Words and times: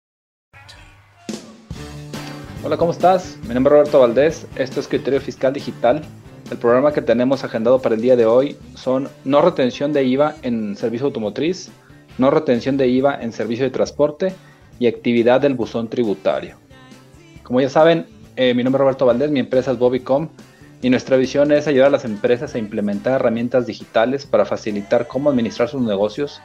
Hola, 2.63 2.77
¿cómo 2.77 2.93
estás? 2.93 3.37
Mi 3.45 3.53
nombre 3.53 3.73
es 3.73 3.77
Roberto 3.77 3.99
Valdés, 3.99 4.47
esto 4.55 4.79
es 4.79 4.87
Criterio 4.87 5.19
Fiscal 5.19 5.51
Digital. 5.51 6.01
El 6.49 6.57
programa 6.57 6.93
que 6.93 7.01
tenemos 7.01 7.43
agendado 7.43 7.81
para 7.81 7.95
el 7.95 8.01
día 8.01 8.15
de 8.15 8.25
hoy 8.25 8.55
son 8.75 9.09
no 9.25 9.41
retención 9.41 9.91
de 9.91 10.05
IVA 10.05 10.35
en 10.43 10.77
servicio 10.77 11.07
automotriz, 11.07 11.71
no 12.17 12.31
retención 12.31 12.77
de 12.77 12.87
IVA 12.87 13.21
en 13.21 13.33
servicio 13.33 13.65
de 13.65 13.71
transporte 13.71 14.33
y 14.79 14.87
actividad 14.87 15.41
del 15.41 15.55
buzón 15.55 15.89
tributario. 15.89 16.55
Como 17.43 17.59
ya 17.59 17.69
saben, 17.69 18.05
eh, 18.37 18.53
mi 18.53 18.63
nombre 18.63 18.77
es 18.77 18.83
Roberto 18.83 19.05
Valdés, 19.05 19.29
mi 19.29 19.41
empresa 19.41 19.73
es 19.73 19.77
Bobicom 19.77 20.29
y 20.81 20.89
nuestra 20.89 21.17
visión 21.17 21.51
es 21.51 21.67
ayudar 21.67 21.87
a 21.87 21.91
las 21.91 22.05
empresas 22.05 22.55
a 22.55 22.57
implementar 22.57 23.13
herramientas 23.13 23.65
digitales 23.65 24.25
para 24.25 24.45
facilitar 24.45 25.07
cómo 25.07 25.29
administrar 25.29 25.67
sus 25.67 25.81
negocios 25.81 26.41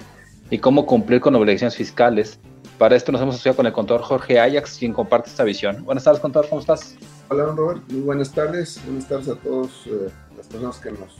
y 0.50 0.58
cómo 0.58 0.86
cumplir 0.86 1.20
con 1.20 1.34
obligaciones 1.36 1.76
fiscales. 1.76 2.38
Para 2.78 2.96
esto 2.96 3.12
nos 3.12 3.20
hemos 3.22 3.36
asociado 3.36 3.56
con 3.56 3.66
el 3.66 3.72
contador 3.72 4.02
Jorge 4.02 4.40
Ajax, 4.40 4.78
quien 4.78 4.92
comparte 4.92 5.30
esta 5.30 5.44
visión. 5.44 5.84
Buenas 5.84 6.02
tardes, 6.02 6.20
contador, 6.20 6.48
¿cómo 6.48 6.60
estás? 6.60 6.96
Hola, 7.28 7.44
Robert, 7.44 7.82
muy 7.88 8.00
buenas 8.00 8.32
tardes. 8.32 8.80
Buenas 8.84 9.08
tardes 9.08 9.28
a 9.28 9.36
todos 9.36 9.86
eh, 9.86 10.10
las 10.36 10.46
personas 10.48 10.78
que 10.78 10.90
nos 10.90 11.16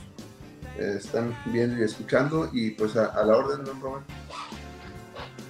eh, 0.77 0.97
están 0.97 1.33
viendo 1.45 1.79
y 1.79 1.83
escuchando. 1.83 2.49
Y 2.51 2.71
pues 2.71 2.97
a, 2.97 3.23
la 3.23 3.37
orden, 3.37 3.63
don 3.63 3.79
Robert. 3.79 4.05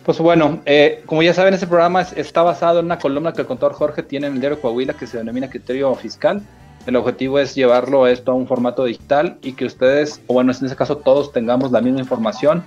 Pues 0.05 0.19
bueno, 0.19 0.61
eh, 0.65 1.01
como 1.07 1.23
ya 1.23 1.33
saben, 1.33 1.55
este 1.55 1.65
programa 1.65 2.01
está 2.01 2.43
basado 2.43 2.79
en 2.79 2.85
una 2.85 2.99
columna 2.99 3.33
que 3.33 3.41
el 3.41 3.47
contador 3.47 3.73
Jorge 3.73 4.03
tiene 4.03 4.27
en 4.27 4.33
el 4.33 4.39
diario 4.39 4.61
Coahuila 4.61 4.93
que 4.93 5.07
se 5.07 5.17
denomina 5.17 5.49
Criterio 5.49 5.95
Fiscal. 5.95 6.43
El 6.85 6.95
objetivo 6.95 7.39
es 7.39 7.55
llevarlo 7.55 8.07
esto 8.07 8.31
a 8.31 8.35
un 8.35 8.47
formato 8.47 8.85
digital 8.85 9.37
y 9.41 9.53
que 9.53 9.65
ustedes, 9.65 10.21
o 10.27 10.33
bueno, 10.33 10.51
en 10.51 10.65
este 10.65 10.77
caso 10.77 10.97
todos 10.97 11.31
tengamos 11.31 11.71
la 11.71 11.81
misma 11.81 11.99
información 11.99 12.63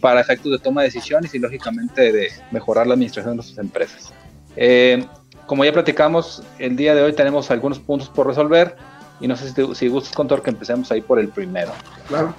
para 0.00 0.20
efectos 0.20 0.52
de 0.52 0.58
toma 0.58 0.82
de 0.82 0.88
decisiones 0.88 1.34
y 1.34 1.38
lógicamente 1.38 2.12
de 2.12 2.28
mejorar 2.50 2.86
la 2.86 2.94
administración 2.94 3.32
de 3.32 3.36
nuestras 3.36 3.58
empresas. 3.58 4.12
Eh, 4.56 5.06
como 5.46 5.64
ya 5.64 5.72
platicamos, 5.72 6.42
el 6.58 6.76
día 6.76 6.94
de 6.94 7.02
hoy 7.02 7.12
tenemos 7.12 7.50
algunos 7.50 7.78
puntos 7.78 8.08
por 8.08 8.26
resolver 8.26 8.76
y 9.20 9.28
no 9.28 9.36
sé 9.36 9.50
si, 9.50 9.74
si 9.74 9.88
gustas, 9.88 10.40
que 10.42 10.50
empecemos 10.50 10.90
ahí 10.90 11.00
por 11.00 11.18
el 11.18 11.28
primero. 11.28 11.72
Claro. 12.08 12.34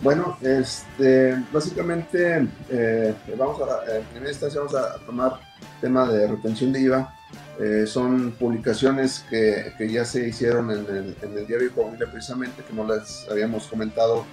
Bueno, 0.00 0.36
este, 0.42 1.42
básicamente, 1.52 2.46
eh, 2.70 3.14
vamos 3.38 3.60
a, 3.62 3.96
en 3.96 4.04
primera 4.04 4.30
instancia 4.30 4.60
vamos 4.60 4.74
a 4.74 4.98
tomar 5.06 5.40
tema 5.80 6.06
de 6.06 6.26
retención 6.28 6.72
de 6.72 6.80
IVA. 6.82 7.14
Eh, 7.58 7.86
son 7.86 8.32
publicaciones 8.32 9.24
que, 9.30 9.72
que, 9.78 9.90
ya 9.90 10.04
se 10.04 10.28
hicieron 10.28 10.70
en 10.70 10.86
el, 10.94 11.16
en 11.22 11.38
el 11.38 11.46
diario 11.46 11.72
Coahuila 11.74 12.10
precisamente, 12.10 12.62
que 12.62 12.74
no 12.74 12.86
las 12.86 13.26
habíamos 13.30 13.66
comentado 13.66 14.26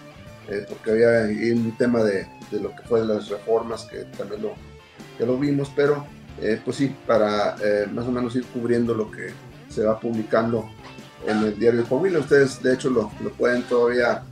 eh, 0.49 0.65
porque 0.67 0.91
había 0.91 1.53
un 1.53 1.75
tema 1.77 2.03
de, 2.03 2.27
de, 2.51 2.59
lo 2.59 2.75
que 2.75 2.83
fue 2.83 3.05
las 3.05 3.29
reformas 3.29 3.85
que 3.85 3.99
también 4.17 4.41
lo, 4.41 4.53
que 5.17 5.25
lo 5.25 5.37
vimos, 5.37 5.71
pero 5.73 6.05
pues 6.65 6.75
sí, 6.75 6.93
para 7.07 7.55
más 7.93 8.05
o 8.05 8.11
menos 8.11 8.35
ir 8.35 8.43
cubriendo 8.47 8.93
lo 8.93 9.09
que 9.09 9.29
se 9.69 9.83
va 9.83 9.97
publicando 9.97 10.67
en 11.25 11.37
el 11.43 11.57
diario 11.57 11.85
Coahuila. 11.85 12.19
Ustedes 12.19 12.61
de 12.61 12.73
hecho 12.73 12.89
lo, 12.89 13.11
lo 13.23 13.31
pueden 13.31 13.61
todavía 13.63 14.23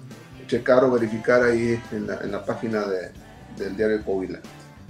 checar 0.48 0.84
o 0.84 0.92
verificar 0.92 1.44
ahí 1.44 1.80
en 1.94 2.08
la, 2.08 2.20
en 2.22 2.32
la 2.32 2.44
página 2.44 2.86
de, 2.86 3.12
del 3.58 3.78
diario 3.78 4.04
Coahuila. 4.04 4.40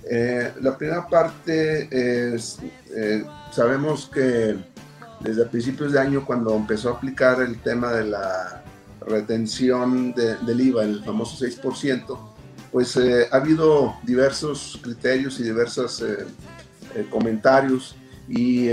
Eh, 0.10 0.52
la 0.62 0.78
primera 0.78 1.08
parte 1.08 1.88
es, 2.34 2.60
eh, 2.96 3.24
sabemos 3.52 4.10
que 4.12 4.58
desde 5.20 5.46
principios 5.46 5.94
de 5.94 6.00
año, 6.00 6.26
cuando 6.26 6.56
empezó 6.56 6.90
a 6.90 6.94
aplicar 6.94 7.42
el 7.42 7.60
tema 7.62 7.92
de 7.94 8.06
la 8.06 8.64
retención 9.06 10.14
del 10.14 10.62
IVA, 10.62 10.84
el 10.84 11.04
famoso 11.04 11.46
6%, 11.46 12.18
pues 12.72 12.96
eh, 12.98 13.28
ha 13.32 13.36
habido 13.36 13.96
diversos 14.04 14.80
criterios 14.82 15.40
y 15.40 15.44
diversos 15.44 16.04
comentarios 17.10 17.96
y 18.28 18.70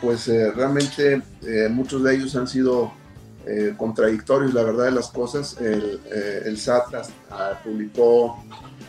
pues 0.00 0.28
realmente 0.28 1.22
muchos 1.70 2.02
de 2.02 2.14
ellos 2.14 2.36
han 2.36 2.46
sido 2.46 2.92
eh, 3.50 3.72
contradictorios, 3.78 4.52
la 4.52 4.62
verdad 4.62 4.84
de 4.86 4.90
las 4.90 5.08
cosas. 5.08 5.56
El, 5.58 6.00
eh, 6.12 6.42
el 6.44 6.58
SAT 6.58 7.08
publicó 7.64 8.44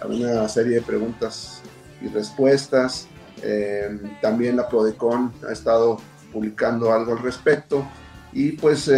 una 0.05 0.49
serie 0.49 0.75
de 0.75 0.81
preguntas 0.81 1.61
y 2.01 2.07
respuestas. 2.07 3.07
Eh, 3.41 3.99
también 4.21 4.57
la 4.57 4.67
Prodecon 4.67 5.33
ha 5.47 5.51
estado 5.51 5.99
publicando 6.31 6.91
algo 6.93 7.13
al 7.13 7.19
respecto. 7.19 7.85
Y 8.31 8.51
pues, 8.51 8.91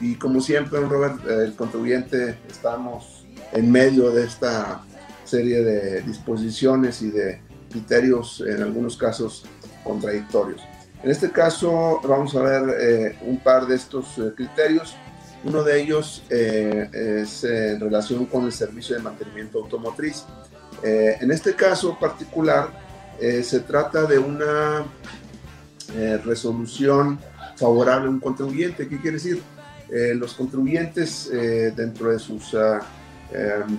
y 0.00 0.16
como 0.16 0.40
siempre, 0.40 0.80
Robert, 0.80 1.24
el 1.28 1.54
contribuyente, 1.54 2.38
estamos 2.48 3.24
en 3.52 3.70
medio 3.70 4.10
de 4.10 4.24
esta 4.24 4.82
serie 5.24 5.62
de 5.62 6.02
disposiciones 6.02 7.00
y 7.02 7.10
de 7.10 7.40
criterios, 7.70 8.42
en 8.44 8.62
algunos 8.62 8.96
casos, 8.96 9.44
contradictorios. 9.84 10.60
En 11.02 11.10
este 11.10 11.30
caso 11.30 12.00
vamos 12.02 12.34
a 12.34 12.42
ver 12.42 13.16
un 13.22 13.38
par 13.38 13.66
de 13.66 13.76
estos 13.76 14.20
criterios. 14.36 14.96
Uno 15.44 15.62
de 15.62 15.82
ellos 15.82 16.22
eh, 16.30 17.20
es 17.22 17.44
en 17.44 17.78
relación 17.78 18.24
con 18.24 18.46
el 18.46 18.52
servicio 18.52 18.96
de 18.96 19.02
mantenimiento 19.02 19.58
automotriz. 19.58 20.24
Eh, 20.84 21.16
en 21.20 21.30
este 21.30 21.54
caso 21.54 21.98
particular, 21.98 22.68
eh, 23.18 23.42
se 23.42 23.60
trata 23.60 24.04
de 24.04 24.18
una 24.18 24.84
resolución 26.24 27.20
favorable 27.56 28.08
a 28.08 28.10
un 28.10 28.18
contribuyente. 28.18 28.88
¿Qué 28.88 29.00
quiere 29.00 29.18
decir? 29.18 29.42
los 30.16 30.34
contribuyentes, 30.34 31.30
dentro 31.76 32.10
de 32.10 32.18
sus 32.18 32.52
em, 32.54 33.78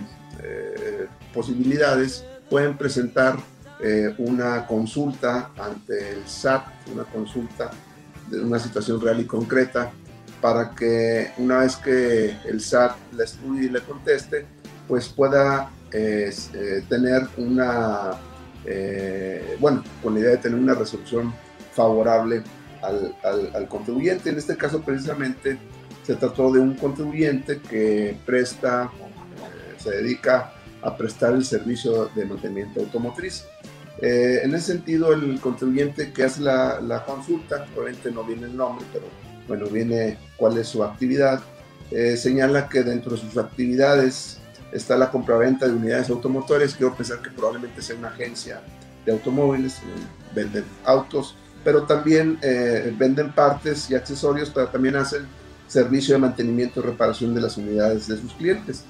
posibilidades, 1.33 2.23
pueden 2.49 2.77
presentar 2.77 3.37
una 4.19 4.66
consulta 4.66 5.51
ante 5.57 6.11
el 6.11 6.25
SAT, 6.25 6.67
una 6.93 7.03
consulta 7.03 7.72
de 8.29 8.39
una 8.39 8.59
situación 8.59 9.01
real 9.01 9.19
y 9.19 9.25
concreta 9.25 9.91
para 10.41 10.72
que 10.72 11.31
una 11.37 11.59
vez 11.59 11.75
que 11.75 12.37
el 12.45 12.61
SAT 12.61 12.95
la 13.13 13.23
estudie 13.23 13.66
y 13.66 13.69
le 13.69 13.81
conteste, 13.81 14.45
pues 14.87 15.07
pueda 15.09 15.72
eh, 15.95 16.83
tener 16.89 17.28
una, 17.38 18.11
eh, 18.66 19.56
bueno, 19.59 19.83
con 20.01 20.13
la 20.13 20.19
idea 20.19 20.31
de 20.31 20.38
tener 20.38 20.59
una 20.59 20.73
resolución 20.73 21.33
favorable 21.73 22.44
al, 22.81 23.16
al, 23.53 23.67
contribuyente. 23.67 24.29
En 24.29 24.38
este 24.38 24.55
caso, 24.57 24.81
precisamente, 24.81 25.57
se 26.03 26.16
trató 26.16 26.51
de 26.51 26.59
un 26.59 26.75
contribuyente 26.75 27.59
que 27.59 28.17
presta, 28.25 28.91
eh, 28.94 29.81
se 29.81 29.91
dedica 29.91 30.53
a 30.81 30.95
prestar 30.95 31.34
el 31.34 31.45
servicio 31.45 32.09
de 32.16 32.25
mantenimiento 32.25 32.81
automotriz. 32.81 33.45
en 34.01 34.53
ese 34.53 34.73
sentido, 34.73 35.13
el 35.13 35.39
contribuyente 35.39 36.11
que 36.11 36.23
hace 36.23 36.41
la, 36.41 36.81
la 36.81 37.03
consulta, 37.05 37.66
obviamente 37.75 38.11
no 38.11 38.23
viene 38.23 38.47
el 38.47 38.57
nombre, 38.57 38.85
pero 38.91 39.05
bueno, 39.47 39.67
viene 39.67 40.17
cuál 40.37 40.58
es 40.58 40.67
su 40.67 40.84
actividad. 40.84 41.41
Eh, 41.91 42.17
señala 42.17 42.67
que 42.67 42.84
dentro 42.84 43.11
de 43.11 43.17
sus 43.17 43.37
actividades 43.37 44.40
está 44.75 44.97
la 44.97 45.09
compraventa 45.11 45.67
de 45.67 45.73
unidades 45.73 46.09
automotores. 46.09 46.75
Quiero 46.75 46.95
pensar 46.95 47.22
que 47.22 47.29
probablemente 47.29 47.81
sea 47.81 47.95
una 47.95 48.09
agencia 48.09 48.61
de 49.05 49.11
automóviles, 49.11 49.77
eh, 49.77 49.81
venden 50.33 50.66
autos, 50.83 51.35
pero 51.63 51.83
también 51.83 52.37
eh, 52.41 52.93
venden 52.97 53.33
partes 53.33 53.89
y 53.89 53.95
accesorios, 53.95 54.51
pero 54.53 54.67
también 54.67 54.95
hacen 54.95 55.25
servicio 55.67 56.16
de 56.16 56.22
mantenimiento 56.22 56.79
y 56.79 56.83
reparación 56.83 57.33
de 57.33 57.41
las 57.41 57.57
unidades 57.57 58.07
de 58.07 58.17
sus 58.17 58.33
clientes. 58.33 58.83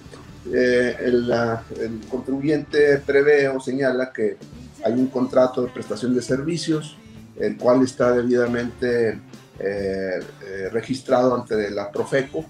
el, 0.52 1.32
el 1.80 2.02
contribuyente 2.10 2.98
prevé 2.98 3.48
o 3.48 3.60
señala 3.60 4.12
que 4.12 4.38
hay 4.84 4.94
un 4.94 5.08
contrato 5.08 5.64
de 5.64 5.70
prestación 5.70 6.14
de 6.14 6.22
servicios, 6.22 6.98
el 7.38 7.58
cual 7.58 7.82
está 7.82 8.12
debidamente 8.12 9.20
eh, 9.58 10.20
eh, 10.46 10.70
registrado 10.70 11.34
ante 11.34 11.70
la 11.72 11.90
Profeco 11.90 12.44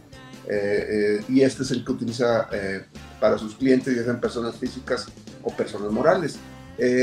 eh, 0.47 1.23
y 1.27 1.41
este 1.41 1.63
es 1.63 1.71
el 1.71 1.83
que 1.83 1.91
utiliza 1.91 2.47
para 3.19 3.37
sus 3.37 3.55
clientes, 3.55 3.95
ya 3.95 4.03
sean 4.03 4.19
personas 4.19 4.57
físicas 4.57 5.07
o 5.43 5.51
personas 5.51 5.91
morales. 5.91 6.37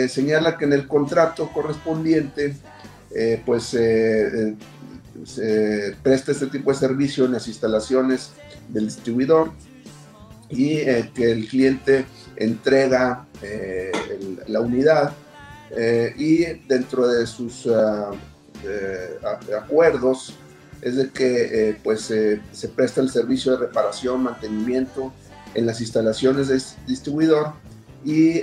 señala 0.08 0.58
que 0.58 0.64
en 0.64 0.72
el 0.72 0.86
contrato 0.86 1.50
correspondiente 1.52 2.56
pues 3.44 3.76
se 5.24 5.96
presta 6.02 6.32
este 6.32 6.46
tipo 6.46 6.72
de 6.72 6.78
servicio 6.78 7.24
en 7.24 7.32
las 7.32 7.48
instalaciones 7.48 8.30
del 8.68 8.86
distribuidor 8.86 9.50
y 10.52 10.76
eh, 10.76 11.10
que 11.14 11.32
el 11.32 11.48
cliente 11.48 12.04
entrega 12.36 13.26
eh, 13.42 13.90
la 14.46 14.60
unidad 14.60 15.12
y 16.18 16.44
dentro 16.68 17.08
de 17.08 17.26
sus 17.26 17.66
ah, 17.66 18.10
acuerdos 19.58 20.34
es 20.82 20.96
de 20.96 21.10
que 21.10 21.78
pues 21.82 22.02
se 22.02 22.68
presta 22.74 23.00
el 23.00 23.08
servicio 23.08 23.52
de 23.52 23.58
reparación, 23.58 24.24
mantenimiento 24.24 25.12
en 25.54 25.64
las 25.64 25.80
instalaciones 25.80 26.48
del 26.48 26.62
distribuidor 26.86 27.54
y 28.04 28.42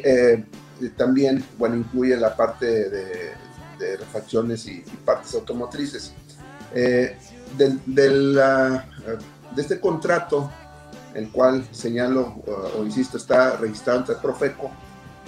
también, 0.95 1.43
bueno, 1.57 1.75
incluye 1.75 2.15
la 2.15 2.35
parte 2.35 2.89
de, 2.89 3.31
refacciones 3.97 4.65
y, 4.65 4.83
partes 5.05 5.33
automotrices. 5.35 6.13
Eh, 6.73 7.15
del, 7.57 8.35
de 8.35 9.61
este 9.61 9.79
contrato, 9.79 10.51
el 11.13 11.29
cual 11.31 11.65
señalo 11.71 12.41
o 12.77 12.83
insisto 12.83 13.17
está 13.17 13.57
registrado 13.57 13.99
ante 13.99 14.15
Profeco, 14.15 14.71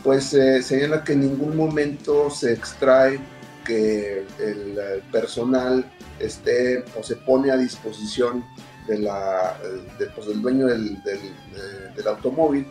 pues 0.03 0.33
eh, 0.33 0.61
señala 0.61 1.03
que 1.03 1.13
en 1.13 1.21
ningún 1.21 1.55
momento 1.55 2.29
se 2.29 2.53
extrae 2.53 3.19
que 3.65 4.25
el 4.39 5.03
personal 5.11 5.85
esté 6.19 6.83
o 6.97 7.03
se 7.03 7.15
pone 7.15 7.51
a 7.51 7.57
disposición 7.57 8.43
de 8.87 10.05
pues, 10.15 10.27
del 10.27 10.41
dueño 10.41 10.67
del, 10.67 11.01
del, 11.03 12.07
automóvil 12.07 12.65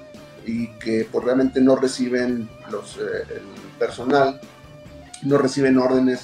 y 0.44 0.68
que 0.78 1.06
pues, 1.10 1.24
realmente 1.24 1.60
no 1.60 1.76
reciben 1.76 2.48
los, 2.70 2.96
eh, 2.96 3.24
el 3.30 3.78
personal, 3.78 4.40
no 5.22 5.38
reciben 5.38 5.78
órdenes 5.78 6.20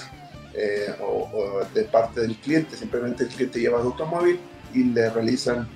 eh, 0.54 0.94
de 1.74 1.84
parte 1.84 2.20
del 2.20 2.36
cliente, 2.36 2.76
simplemente 2.76 3.24
el 3.24 3.28
cliente 3.30 3.60
lleva 3.60 3.80
su 3.80 3.88
automóvil 3.88 4.40
y 4.74 4.84
le 4.84 5.10
realizan 5.10 5.68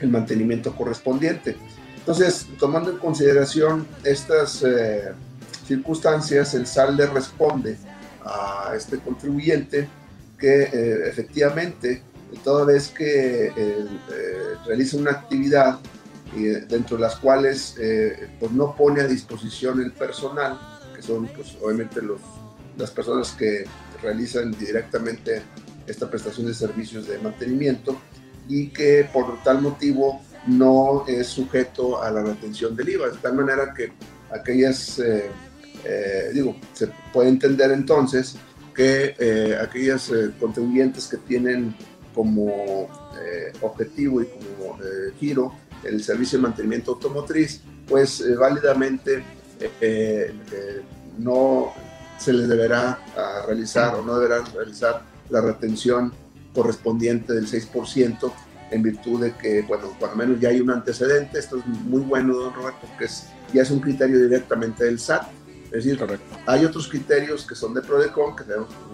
el 0.00 0.08
mantenimiento 0.08 0.74
correspondiente. 0.74 1.56
Entonces, 1.98 2.46
tomando 2.58 2.90
en 2.90 2.98
consideración 2.98 3.86
estas 4.04 4.62
eh, 4.62 5.12
circunstancias, 5.66 6.54
el 6.54 6.66
SAL 6.66 6.96
le 6.96 7.06
responde 7.06 7.76
a 8.26 8.72
este 8.76 8.98
contribuyente 8.98 9.88
que 10.38 10.64
efectivamente, 11.08 12.02
toda 12.44 12.66
vez 12.66 12.88
que 12.88 13.50
realiza 14.66 14.98
una 14.98 15.12
actividad 15.12 15.78
dentro 16.68 16.96
de 16.96 17.02
las 17.02 17.16
cuales 17.16 17.76
pues 18.38 18.52
no 18.52 18.76
pone 18.76 19.00
a 19.00 19.06
disposición 19.06 19.80
el 19.80 19.92
personal, 19.92 20.58
que 20.94 21.00
son 21.00 21.26
pues, 21.28 21.56
obviamente 21.62 22.02
los, 22.02 22.20
las 22.76 22.90
personas 22.90 23.30
que 23.32 23.64
realizan 24.02 24.52
directamente 24.52 25.42
esta 25.86 26.10
prestación 26.10 26.46
de 26.46 26.54
servicios 26.54 27.06
de 27.06 27.18
mantenimiento 27.18 27.96
y 28.48 28.68
que 28.68 29.08
por 29.12 29.42
tal 29.42 29.62
motivo 29.62 30.20
no 30.46 31.04
es 31.06 31.26
sujeto 31.26 32.02
a 32.02 32.10
la 32.10 32.22
retención 32.22 32.76
del 32.76 32.88
IVA, 32.90 33.08
de 33.08 33.18
tal 33.18 33.34
manera 33.34 33.74
que 33.74 33.92
aquellas, 34.30 34.98
eh, 34.98 35.30
eh, 35.88 36.30
digo, 36.32 36.56
se 36.72 36.88
puede 37.12 37.28
entender 37.28 37.70
entonces 37.70 38.36
que 38.74 39.14
eh, 39.18 39.56
aquellas 39.60 40.10
contribuyentes 40.38 41.06
que 41.06 41.16
tienen 41.18 41.74
como 42.14 42.88
objetivo 43.60 44.22
y 44.22 44.26
como 44.26 44.78
giro 45.18 45.52
el 45.84 46.02
servicio 46.02 46.38
de 46.38 46.42
mantenimiento 46.42 46.92
automotriz, 46.92 47.62
pues 47.86 48.24
válidamente 48.38 49.22
no 51.18 51.72
se 52.18 52.32
les 52.32 52.48
deberá 52.48 52.98
ah, 53.16 53.42
realizar 53.46 53.94
o 53.94 54.02
no 54.02 54.18
deberán 54.18 54.44
realizar 54.54 55.02
la 55.30 55.40
retención 55.40 56.12
correspondiente 56.54 57.32
del 57.34 57.46
6% 57.46 58.32
en 58.70 58.82
virtud 58.82 59.22
de 59.22 59.34
que, 59.34 59.62
bueno, 59.62 59.94
cuando 59.98 60.16
menos 60.16 60.40
ya 60.40 60.48
hay 60.48 60.60
un 60.60 60.70
antecedente, 60.70 61.38
esto 61.38 61.58
es 61.58 61.66
muy 61.66 62.00
bueno, 62.00 62.34
don 62.34 62.54
Roberto, 62.54 62.80
porque 62.88 63.04
es, 63.04 63.28
ya 63.52 63.62
es 63.62 63.70
un 63.70 63.80
criterio 63.80 64.18
directamente 64.20 64.84
del 64.84 64.98
SAT, 64.98 65.28
es 65.72 65.84
decir, 65.84 65.98
hay 66.46 66.64
otros 66.64 66.88
criterios 66.88 67.46
que 67.46 67.54
son 67.54 67.74
de 67.74 67.82
PRODECON, 67.82 68.36
que 68.36 68.44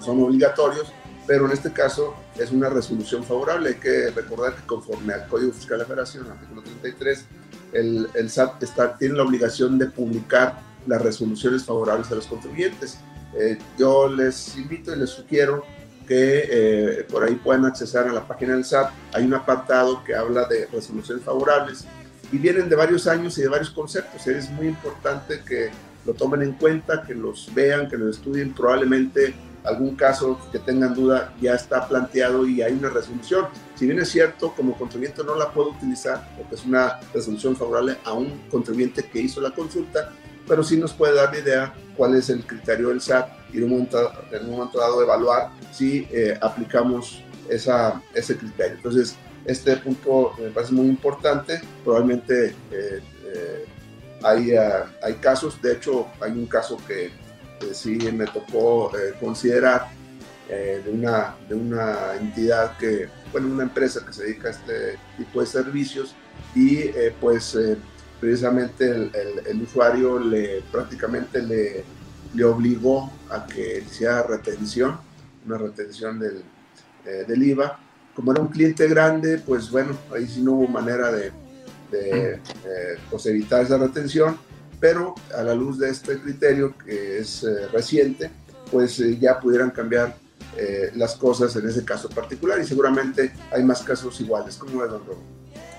son 0.00 0.22
obligatorios, 0.22 0.92
pero 1.26 1.46
en 1.46 1.52
este 1.52 1.72
caso 1.72 2.14
es 2.38 2.50
una 2.50 2.68
resolución 2.68 3.22
favorable. 3.24 3.70
Hay 3.70 3.74
que 3.76 4.10
recordar 4.10 4.56
que 4.56 4.66
conforme 4.66 5.14
al 5.14 5.28
Código 5.28 5.52
Fiscal 5.52 5.78
de 5.78 5.84
la 5.84 5.88
Federación, 5.88 6.30
artículo 6.30 6.62
33, 6.62 7.24
el, 7.72 8.08
el 8.14 8.30
SAT 8.30 8.62
está, 8.62 8.96
tiene 8.96 9.14
la 9.14 9.22
obligación 9.22 9.78
de 9.78 9.86
publicar 9.86 10.60
las 10.86 11.00
resoluciones 11.00 11.64
favorables 11.64 12.10
a 12.10 12.16
los 12.16 12.26
contribuyentes. 12.26 12.98
Eh, 13.38 13.58
yo 13.78 14.08
les 14.08 14.56
invito 14.56 14.94
y 14.94 14.98
les 14.98 15.10
sugiero 15.10 15.64
que 16.06 16.44
eh, 16.50 17.06
por 17.10 17.22
ahí 17.22 17.36
puedan 17.36 17.64
accesar 17.64 18.08
a 18.08 18.12
la 18.12 18.26
página 18.26 18.54
del 18.54 18.64
SAT. 18.64 18.90
Hay 19.12 19.24
un 19.24 19.34
apartado 19.34 20.02
que 20.04 20.14
habla 20.14 20.46
de 20.46 20.66
resoluciones 20.66 21.24
favorables 21.24 21.84
y 22.32 22.38
vienen 22.38 22.68
de 22.68 22.76
varios 22.76 23.06
años 23.06 23.38
y 23.38 23.42
de 23.42 23.48
varios 23.48 23.70
conceptos. 23.70 24.26
Es 24.26 24.50
muy 24.50 24.66
importante 24.66 25.40
que 25.46 25.70
lo 26.04 26.14
tomen 26.14 26.42
en 26.42 26.52
cuenta, 26.52 27.02
que 27.02 27.14
los 27.14 27.52
vean, 27.54 27.88
que 27.88 27.96
los 27.96 28.16
estudien. 28.16 28.52
Probablemente 28.52 29.34
algún 29.64 29.94
caso 29.94 30.40
que 30.50 30.58
tengan 30.58 30.94
duda 30.94 31.32
ya 31.40 31.54
está 31.54 31.86
planteado 31.86 32.46
y 32.46 32.62
hay 32.62 32.72
una 32.72 32.90
resolución. 32.90 33.46
Si 33.74 33.86
bien 33.86 33.98
es 34.00 34.08
cierto, 34.08 34.52
como 34.54 34.76
contribuyente 34.76 35.22
no 35.24 35.36
la 35.36 35.52
puedo 35.52 35.70
utilizar 35.70 36.28
porque 36.36 36.54
es 36.54 36.64
una 36.64 36.98
resolución 37.14 37.56
favorable 37.56 37.96
a 38.04 38.12
un 38.12 38.40
contribuyente 38.50 39.04
que 39.04 39.20
hizo 39.20 39.40
la 39.40 39.52
consulta, 39.52 40.12
pero 40.46 40.64
sí 40.64 40.76
nos 40.76 40.92
puede 40.92 41.14
dar 41.14 41.32
la 41.32 41.38
idea 41.38 41.74
cuál 41.96 42.16
es 42.16 42.28
el 42.28 42.44
criterio 42.44 42.88
del 42.88 43.00
SAT 43.00 43.28
y 43.52 43.58
en 43.58 43.64
un 43.64 43.70
momento, 43.70 44.12
en 44.32 44.44
un 44.46 44.50
momento 44.56 44.78
dado 44.78 45.02
evaluar 45.02 45.50
si 45.70 46.08
eh, 46.10 46.36
aplicamos 46.40 47.22
esa, 47.48 48.02
ese 48.14 48.36
criterio. 48.36 48.76
Entonces, 48.76 49.16
este 49.44 49.76
punto 49.76 50.32
me 50.40 50.50
parece 50.50 50.72
muy 50.72 50.86
importante. 50.86 51.60
Probablemente 51.84 52.54
eh, 52.70 53.02
eh, 53.24 53.66
hay, 54.24 54.52
hay 55.02 55.14
casos, 55.20 55.60
de 55.60 55.72
hecho, 55.74 56.08
hay 56.20 56.32
un 56.32 56.46
caso 56.46 56.78
que 56.86 57.10
sí 57.72 57.96
me 58.12 58.26
tocó 58.26 58.90
considerar 59.20 59.88
de, 60.48 60.90
una, 60.90 61.36
de 61.48 61.54
una 61.54 62.14
entidad 62.20 62.76
que, 62.76 63.08
bueno, 63.30 63.48
una 63.48 63.62
empresa 63.62 64.04
que 64.04 64.12
se 64.12 64.24
dedica 64.24 64.48
a 64.48 64.50
este 64.50 64.98
tipo 65.16 65.40
de 65.40 65.46
servicios 65.46 66.14
y 66.54 66.88
pues 67.20 67.56
precisamente 68.22 68.88
el, 68.88 69.62
usuario 69.62 70.16
le 70.20 70.62
prácticamente 70.70 71.42
le, 71.42 71.84
le, 72.34 72.44
obligó 72.44 73.12
a 73.28 73.44
que 73.44 73.82
hiciera 73.84 74.22
retención, 74.22 74.96
una 75.44 75.58
retención 75.58 76.20
del, 76.20 76.44
eh, 77.04 77.24
del, 77.26 77.42
IVA. 77.42 77.80
Como 78.14 78.30
era 78.30 78.40
un 78.40 78.46
cliente 78.46 78.86
grande, 78.86 79.38
pues 79.38 79.68
bueno, 79.72 79.98
ahí 80.14 80.28
sí 80.28 80.40
no 80.40 80.52
hubo 80.52 80.68
manera 80.68 81.10
de, 81.10 81.32
de 81.92 82.34
eh, 82.34 82.38
pues 83.10 83.26
evitar 83.26 83.62
esa 83.62 83.78
retención, 83.78 84.36
pero 84.80 85.14
a 85.36 85.42
la 85.42 85.54
luz 85.54 85.78
de 85.78 85.90
este 85.90 86.18
criterio 86.18 86.74
que 86.76 87.18
es 87.18 87.44
eh, 87.44 87.68
reciente, 87.72 88.30
pues 88.70 88.96
ya 89.20 89.38
pudieran 89.38 89.70
cambiar 89.70 90.16
las 90.94 91.14
cosas 91.16 91.56
en 91.56 91.66
ese 91.66 91.82
caso 91.82 92.10
particular 92.10 92.60
y 92.60 92.66
seguramente 92.66 93.32
hay 93.50 93.62
más 93.62 93.82
casos 93.82 94.20
iguales. 94.20 94.56
como 94.56 94.84
es, 94.84 94.90
don 94.90 95.00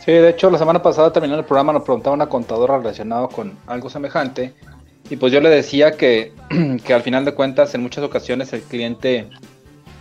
Sí, 0.03 0.11
de 0.11 0.29
hecho, 0.29 0.49
la 0.49 0.57
semana 0.57 0.81
pasada 0.81 1.13
terminando 1.13 1.41
el 1.41 1.45
programa 1.45 1.71
nos 1.71 1.83
preguntaba 1.83 2.13
una 2.13 2.27
contadora 2.27 2.77
relacionada 2.77 3.27
con 3.27 3.53
algo 3.67 3.89
semejante. 3.89 4.53
Y 5.09 5.15
pues 5.15 5.31
yo 5.31 5.39
le 5.39 5.49
decía 5.49 5.91
que, 5.91 6.33
que 6.83 6.93
al 6.93 7.03
final 7.03 7.23
de 7.23 7.33
cuentas, 7.33 7.73
en 7.75 7.81
muchas 7.81 8.03
ocasiones 8.03 8.51
el 8.51 8.61
cliente, 8.63 9.29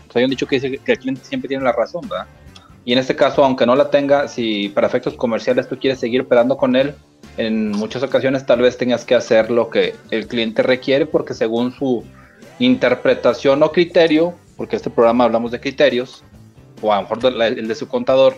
pues 0.06 0.16
hay 0.16 0.24
un 0.24 0.30
dicho 0.30 0.46
que 0.46 0.56
dice 0.56 0.78
que 0.78 0.92
el 0.92 0.98
cliente 0.98 1.24
siempre 1.24 1.48
tiene 1.48 1.62
la 1.62 1.72
razón, 1.72 2.08
¿verdad? 2.08 2.26
Y 2.84 2.92
en 2.92 2.98
este 2.98 3.14
caso, 3.14 3.44
aunque 3.44 3.66
no 3.66 3.76
la 3.76 3.90
tenga, 3.90 4.28
si 4.28 4.68
para 4.68 4.86
efectos 4.86 5.14
comerciales 5.14 5.68
tú 5.68 5.78
quieres 5.78 6.00
seguir 6.00 6.22
operando 6.22 6.56
con 6.56 6.74
él, 6.74 6.94
en 7.36 7.70
muchas 7.70 8.02
ocasiones 8.02 8.44
tal 8.44 8.60
vez 8.60 8.76
tengas 8.76 9.04
que 9.04 9.14
hacer 9.14 9.50
lo 9.50 9.70
que 9.70 9.94
el 10.10 10.26
cliente 10.26 10.62
requiere 10.62 11.06
porque 11.06 11.34
según 11.34 11.72
su 11.72 12.04
interpretación 12.58 13.62
o 13.62 13.72
criterio, 13.72 14.34
porque 14.56 14.76
este 14.76 14.90
programa 14.90 15.24
hablamos 15.24 15.52
de 15.52 15.60
criterios, 15.60 16.24
o 16.80 16.92
a 16.92 16.96
lo 16.96 17.02
mejor 17.02 17.42
el 17.42 17.68
de 17.68 17.74
su 17.74 17.88
contador, 17.88 18.36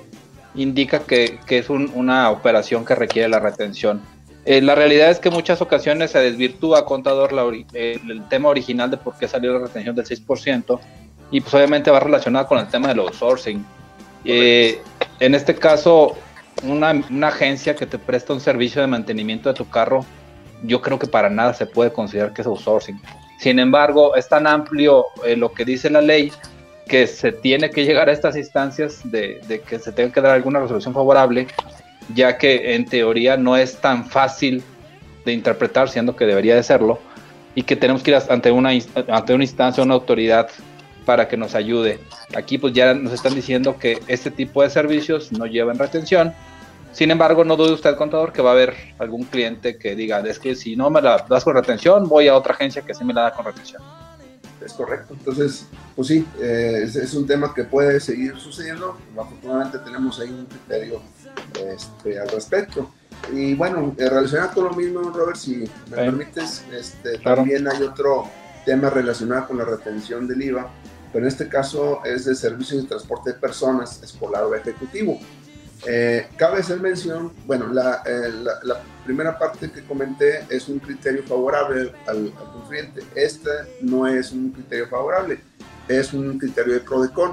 indica 0.55 1.01
que, 1.01 1.39
es 1.49 1.71
una 1.71 2.31
operación 2.31 2.85
que 2.85 2.95
requiere 2.95 3.29
la 3.29 3.41
retención. 3.41 4.03
Eh, 4.45 4.61
la 4.61 4.75
realidad 4.75 5.11
es 5.11 5.19
que 5.19 5.31
muchas 5.31 5.63
ocasiones 5.63 6.11
se 6.11 6.19
desvirtúa, 6.19 6.85
contador, 6.85 7.33
el 7.73 8.29
tema 8.29 8.51
original 8.51 8.91
de 8.91 8.99
por 8.99 9.17
qué 9.17 9.27
salió 9.27 9.55
la 9.55 9.61
retención 9.61 9.97
del 9.97 10.05
6%, 10.05 10.79
y 11.31 11.41
pues 11.41 11.55
obviamente 11.55 11.91
va 11.91 11.99
relacionado 11.99 12.47
con 12.47 12.59
el 12.59 12.69
tema 12.69 12.89
del 12.89 13.01
outsourcing. 13.01 13.65
Eh, 14.25 14.81
en 15.21 15.35
este 15.35 15.55
caso, 15.55 16.17
una, 16.63 17.29
agencia 17.29 17.75
que 17.75 17.87
te 17.87 17.99
presta 17.99 18.33
un 18.33 18.41
servicio 18.41 18.81
de 18.81 18.87
mantenimiento 18.87 19.49
de 19.49 19.55
tu 19.55 19.69
carro, 19.69 20.05
yo 20.63 20.81
creo 20.81 20.99
que 20.99 21.07
para 21.07 21.29
nada 21.29 21.55
se 21.55 21.67
puede 21.67 21.93
considerar 21.93 22.33
que 22.33 22.43
es 22.43 22.47
outsourcing. 22.47 23.01
Sin 23.39 23.59
embargo, 23.59 24.17
es 24.17 24.29
tan 24.29 24.47
amplio 24.47 25.07
eh, 25.25 25.37
lo 25.37 25.53
que 25.53 25.65
dice 25.65 25.91
la 25.91 26.01
ley 26.01 26.33
que 26.87 27.07
se 27.07 27.33
tiene 27.33 27.71
que 27.71 27.85
llegar 27.85 28.09
a 28.09 28.13
estas 28.13 28.37
instancias 28.37 29.01
de, 29.11 29.41
que 29.67 29.79
se 29.79 29.93
tenga 29.93 30.13
que 30.13 30.21
dar 30.21 30.33
alguna 30.33 30.61
resolución 30.61 30.95
favorable, 30.95 31.47
ya 32.15 32.37
que 32.37 32.75
en 32.75 32.85
teoría 32.85 33.37
no 33.37 33.57
es 33.57 33.79
tan 33.79 34.07
fácil 34.07 34.63
de 35.25 35.33
interpretar, 35.33 35.89
siendo 35.89 36.15
que 36.15 36.27
debería 36.27 36.55
de 36.55 36.63
serlo, 36.63 36.99
y 37.55 37.63
que 37.63 37.77
tenemos 37.77 38.03
que 38.03 38.11
ir 38.11 38.19
ante 38.29 38.51
una, 38.51 38.71
ante 39.09 39.35
una 39.35 39.45
instancia, 39.45 39.83
una 39.83 39.95
autoridad 39.95 40.49
para 41.05 41.29
que 41.29 41.37
nos 41.37 41.55
ayude. 41.55 41.99
Aquí 42.35 42.59
pues 42.59 42.73
ya 42.73 42.95
nos 42.95 43.13
están 43.13 43.35
diciendo 43.35 43.77
que 43.79 44.01
este 44.09 44.31
tipo 44.31 44.63
de 44.63 44.71
servicios 44.71 45.33
no 45.33 45.47
llevan 45.47 45.79
retención. 45.79 46.35
Sin 46.93 47.11
embargo, 47.11 47.45
no 47.45 47.57
dude 47.57 47.73
usted, 47.73 47.97
contador, 47.97 48.33
que 48.33 48.41
va 48.41 48.51
a 48.51 48.53
haber 48.53 48.75
algún 48.99 49.25
cliente 49.25 49.77
que 49.77 49.97
diga, 49.97 50.21
es 50.21 50.39
que 50.39 50.55
si 50.55 50.77
no 50.77 50.91
me 50.91 51.03
la 51.03 51.27
das 51.29 51.43
con 51.43 51.55
retención, 51.55 52.09
voy 52.09 52.29
a 52.29 52.37
otra 52.37 52.55
agencia 52.55 52.83
que 52.83 52.95
sí 52.95 53.05
me 53.05 53.13
la 53.13 53.23
da 53.23 53.33
con 53.33 53.45
retención. 53.45 53.83
Es 54.65 54.73
correcto. 54.73 55.15
Entonces, 55.19 55.67
pues 55.95 56.09
sí, 56.09 56.27
eh, 56.41 56.85
es, 56.85 57.15
un 57.15 57.27
tema 57.27 57.53
que 57.53 57.65
puede 57.65 58.01
seguir 58.01 58.37
sucediendo. 58.39 58.97
Afortunadamente 59.19 59.79
tenemos 59.81 60.21
ahí 60.21 60.31
un 60.31 60.47
criterio 60.47 61.03
este, 61.69 62.19
al 62.19 62.29
respecto. 62.29 62.91
Y 63.33 63.55
bueno, 63.55 63.95
eh, 63.99 64.09
relacionado 64.09 64.55
con 64.55 64.65
lo 64.65 64.73
mismo, 64.73 65.01
Robert, 65.11 65.37
si 65.37 65.57
me 65.91 65.97
permites, 65.97 66.65
este, 66.73 67.19
también 67.19 67.67
hay 67.69 67.83
otro 67.83 68.29
tema 68.65 68.91
relacionado 68.91 69.49
con 69.49 69.59
la 69.59 69.65
retención 69.65 70.27
del 70.27 70.43
IVA, 70.43 70.71
pero 71.15 71.27
en 71.27 71.29
este 71.29 71.49
caso 71.49 72.05
es 72.05 72.25
de 72.25 72.35
servicios 72.35 72.83
de 72.83 72.89
transporte 72.89 73.31
de 73.33 73.39
personas, 73.39 74.03
escolar 74.03 74.43
o 74.43 74.55
ejecutivo. 74.57 75.21
Eh, 75.87 76.27
cabe 76.37 76.59
hacer 76.59 76.81
mención, 76.81 77.33
bueno, 77.47 77.69
la, 77.69 78.03
la, 78.65 78.83
primera 79.05 79.39
parte 79.39 79.71
que 79.71 79.85
comenté 79.85 80.45
es 80.49 80.69
un 80.69 80.81
criterio 80.81 81.23
favorable 81.23 81.93
al, 82.09 82.33
al 82.37 82.69
cliente. 82.69 83.03
Este 83.15 83.49
no 83.81 84.09
es 84.09 84.33
un 84.33 84.51
criterio 84.51 84.89
favorable, 84.89 85.39
es 85.87 86.13
un 86.13 86.37
criterio 86.37 86.75
de 86.75 86.81
PRODECON. 86.81 87.31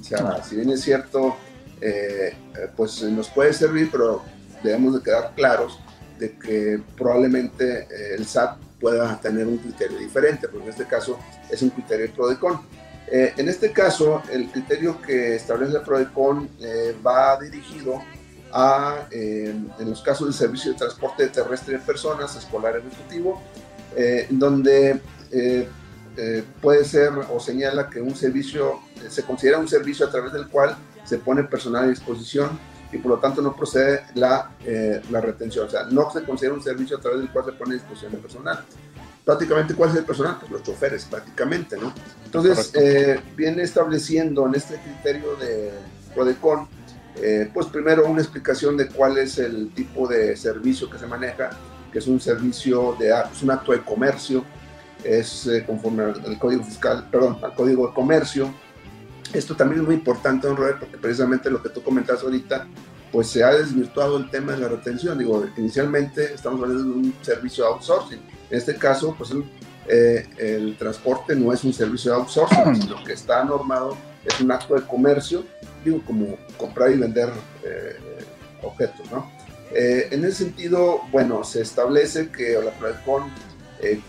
o 0.00 0.02
sea, 0.02 0.42
si 0.42 0.56
bien 0.56 0.70
es 0.70 0.80
cierto, 0.80 1.36
eh, 1.80 2.34
pues 2.76 3.00
nos 3.04 3.28
puede 3.28 3.52
servir, 3.52 3.90
pero 3.92 4.24
debemos 4.64 4.94
de 4.94 5.02
quedar 5.04 5.34
claros 5.36 5.78
de 6.18 6.32
que 6.36 6.82
probablemente 6.96 7.82
eh, 7.82 8.16
el 8.18 8.26
SAT 8.26 8.58
pueda 8.80 9.20
tener 9.20 9.46
un 9.46 9.58
criterio 9.58 9.98
diferente, 9.98 10.48
porque 10.48 10.64
en 10.64 10.70
este 10.70 10.86
caso 10.86 11.16
es 11.48 11.62
un 11.62 11.70
criterio 11.70 12.08
de 12.08 12.12
PRODECON. 12.12 12.79
Eh, 13.10 13.34
en 13.36 13.48
este 13.48 13.72
caso, 13.72 14.22
el 14.30 14.50
criterio 14.50 15.00
que 15.02 15.36
establece 15.36 15.76
el 15.76 15.82
PRODECON 15.82 16.48
eh, 16.60 16.96
va 17.04 17.38
dirigido 17.40 18.02
a, 18.52 19.06
en 19.12 19.70
los 19.78 20.02
casos 20.02 20.26
de 20.26 20.32
servicio 20.32 20.72
de 20.72 20.78
transporte 20.78 21.28
terrestre 21.28 21.74
de 21.74 21.84
personas, 21.84 22.34
escolar 22.34 22.76
ejecutivo, 22.76 23.40
donde 24.28 25.00
puede 26.60 26.84
ser 26.84 27.12
o 27.32 27.38
señala 27.38 27.88
que 27.88 28.00
un 28.00 28.16
servicio, 28.16 28.80
se 29.08 29.22
considera 29.22 29.56
un 29.58 29.68
servicio 29.68 30.04
a 30.04 30.10
través 30.10 30.32
del 30.32 30.48
cual 30.48 30.76
se 31.04 31.18
pone 31.18 31.44
personal 31.44 31.84
a 31.84 31.88
disposición 31.88 32.58
y 32.92 32.98
por 32.98 33.12
lo 33.12 33.18
tanto 33.18 33.40
no 33.40 33.54
procede 33.54 34.02
la, 34.14 34.50
eh, 34.64 35.00
la, 35.10 35.20
retención. 35.20 35.66
O 35.66 35.70
sea, 35.70 35.84
no 35.84 36.10
se 36.10 36.22
considera 36.24 36.54
un 36.54 36.62
servicio 36.62 36.96
a 36.96 37.00
través 37.00 37.20
del 37.20 37.30
cual 37.30 37.44
se 37.44 37.52
pone 37.52 37.72
a 37.72 37.74
disposición 37.74 38.12
del 38.12 38.20
personal. 38.20 38.64
Prácticamente, 39.24 39.74
¿cuál 39.74 39.90
es 39.90 39.96
el 39.96 40.04
personal? 40.04 40.36
Pues 40.40 40.50
los 40.50 40.62
choferes, 40.62 41.04
prácticamente, 41.04 41.76
¿no? 41.76 41.92
Entonces, 42.24 42.72
eh, 42.74 43.20
viene 43.36 43.62
estableciendo 43.62 44.46
en 44.46 44.54
este 44.54 44.76
criterio 44.78 45.36
de 45.36 45.72
Prodecon, 46.14 46.68
eh, 47.16 47.50
pues 47.52 47.66
primero 47.66 48.06
una 48.06 48.20
explicación 48.20 48.76
de 48.76 48.88
cuál 48.88 49.18
es 49.18 49.38
el 49.38 49.70
tipo 49.74 50.08
de 50.08 50.36
servicio 50.36 50.88
que 50.88 50.98
se 50.98 51.06
maneja, 51.06 51.50
que 51.92 51.98
es 51.98 52.06
un 52.06 52.20
servicio 52.20 52.96
de, 52.98 53.10
es 53.10 53.42
un 53.42 53.50
acto 53.50 53.72
de 53.72 53.82
comercio, 53.82 54.44
es 55.04 55.48
conforme 55.66 56.04
al, 56.04 56.38
Código 56.38 56.64
Fiscal, 56.64 57.08
perdón, 57.10 57.38
al 57.42 57.54
Código 57.54 57.88
de 57.88 57.94
Comercio, 57.94 58.52
esto 59.32 59.54
también 59.54 59.82
es 59.82 59.86
muy 59.86 59.94
importante, 59.94 60.46
don 60.46 60.56
Robert, 60.56 60.80
porque 60.80 60.98
precisamente 60.98 61.50
lo 61.50 61.62
que 61.62 61.68
tú 61.68 61.82
comentas 61.82 62.22
ahorita, 62.22 62.66
pues 63.12 63.28
se 63.28 63.44
ha 63.44 63.52
desvirtuado 63.52 64.16
el 64.16 64.28
tema 64.30 64.52
de 64.52 64.58
la 64.58 64.68
retención. 64.68 65.18
Digo, 65.18 65.44
inicialmente 65.56 66.34
estamos 66.34 66.62
hablando 66.62 66.84
de 66.84 66.90
un 66.90 67.14
servicio 67.22 67.64
de 67.64 67.70
outsourcing. 67.70 68.20
En 68.50 68.58
este 68.58 68.76
caso, 68.76 69.14
pues 69.16 69.30
el, 69.30 69.44
eh, 69.88 70.74
transporte 70.78 71.34
no 71.34 71.52
es 71.52 71.64
un 71.64 71.72
servicio 71.72 72.12
de 72.12 72.18
outsourcing, 72.18 72.82
sino 72.82 73.02
que 73.04 73.12
está 73.12 73.44
normado, 73.44 73.96
es 74.24 74.40
un 74.40 74.50
acto 74.50 74.74
de 74.74 74.82
comercio, 74.82 75.44
digo, 75.84 76.02
como 76.06 76.36
comprar 76.56 76.90
y 76.90 76.96
vender 76.96 77.30
eh, 77.64 77.96
objetos, 78.62 79.10
¿no? 79.10 79.30
Eh, 79.72 80.08
en 80.10 80.24
ese 80.24 80.44
sentido, 80.44 81.02
bueno, 81.12 81.44
se 81.44 81.62
establece 81.62 82.28
que 82.30 82.58
la 82.62 82.72
Prodecon, 82.72 83.30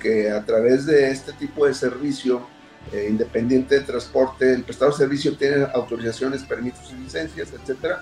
que 0.02 0.30
a 0.30 0.44
través 0.44 0.86
de 0.86 1.12
este 1.12 1.32
tipo 1.34 1.66
de 1.66 1.74
servicio, 1.74 2.46
eh, 2.92 3.08
independiente 3.10 3.76
de 3.76 3.82
transporte, 3.82 4.54
el 4.54 4.64
prestador 4.64 4.94
de 4.94 4.98
servicio 4.98 5.38
tiene 5.38 5.66
autorizaciones, 5.74 6.44
permisos 6.44 6.92
y 6.92 7.04
licencias, 7.04 7.50
etcétera, 7.54 8.02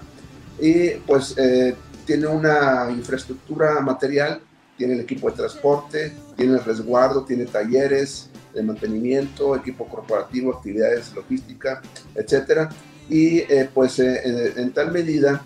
y 0.60 0.92
pues 1.06 1.36
eh, 1.38 1.76
tiene 2.06 2.26
una 2.26 2.88
infraestructura 2.90 3.82
material, 3.82 4.42
tiene 4.80 4.96
el 4.96 5.02
equipo 5.02 5.30
de 5.30 5.38
transporte, 5.38 6.14
tiene 6.36 6.54
el 6.54 6.64
resguardo, 6.64 7.24
tiene 7.24 7.46
talleres 7.46 8.32
de 8.56 8.64
mantenimiento, 8.64 9.56
equipo 9.56 9.88
corporativo, 9.88 10.56
actividades 10.56 11.14
logística, 11.14 11.84
etcétera, 12.16 12.70
y 13.08 13.40
eh, 13.40 13.70
pues 13.72 14.00
en 14.00 14.72
tal 14.74 14.92
medida 14.92 15.46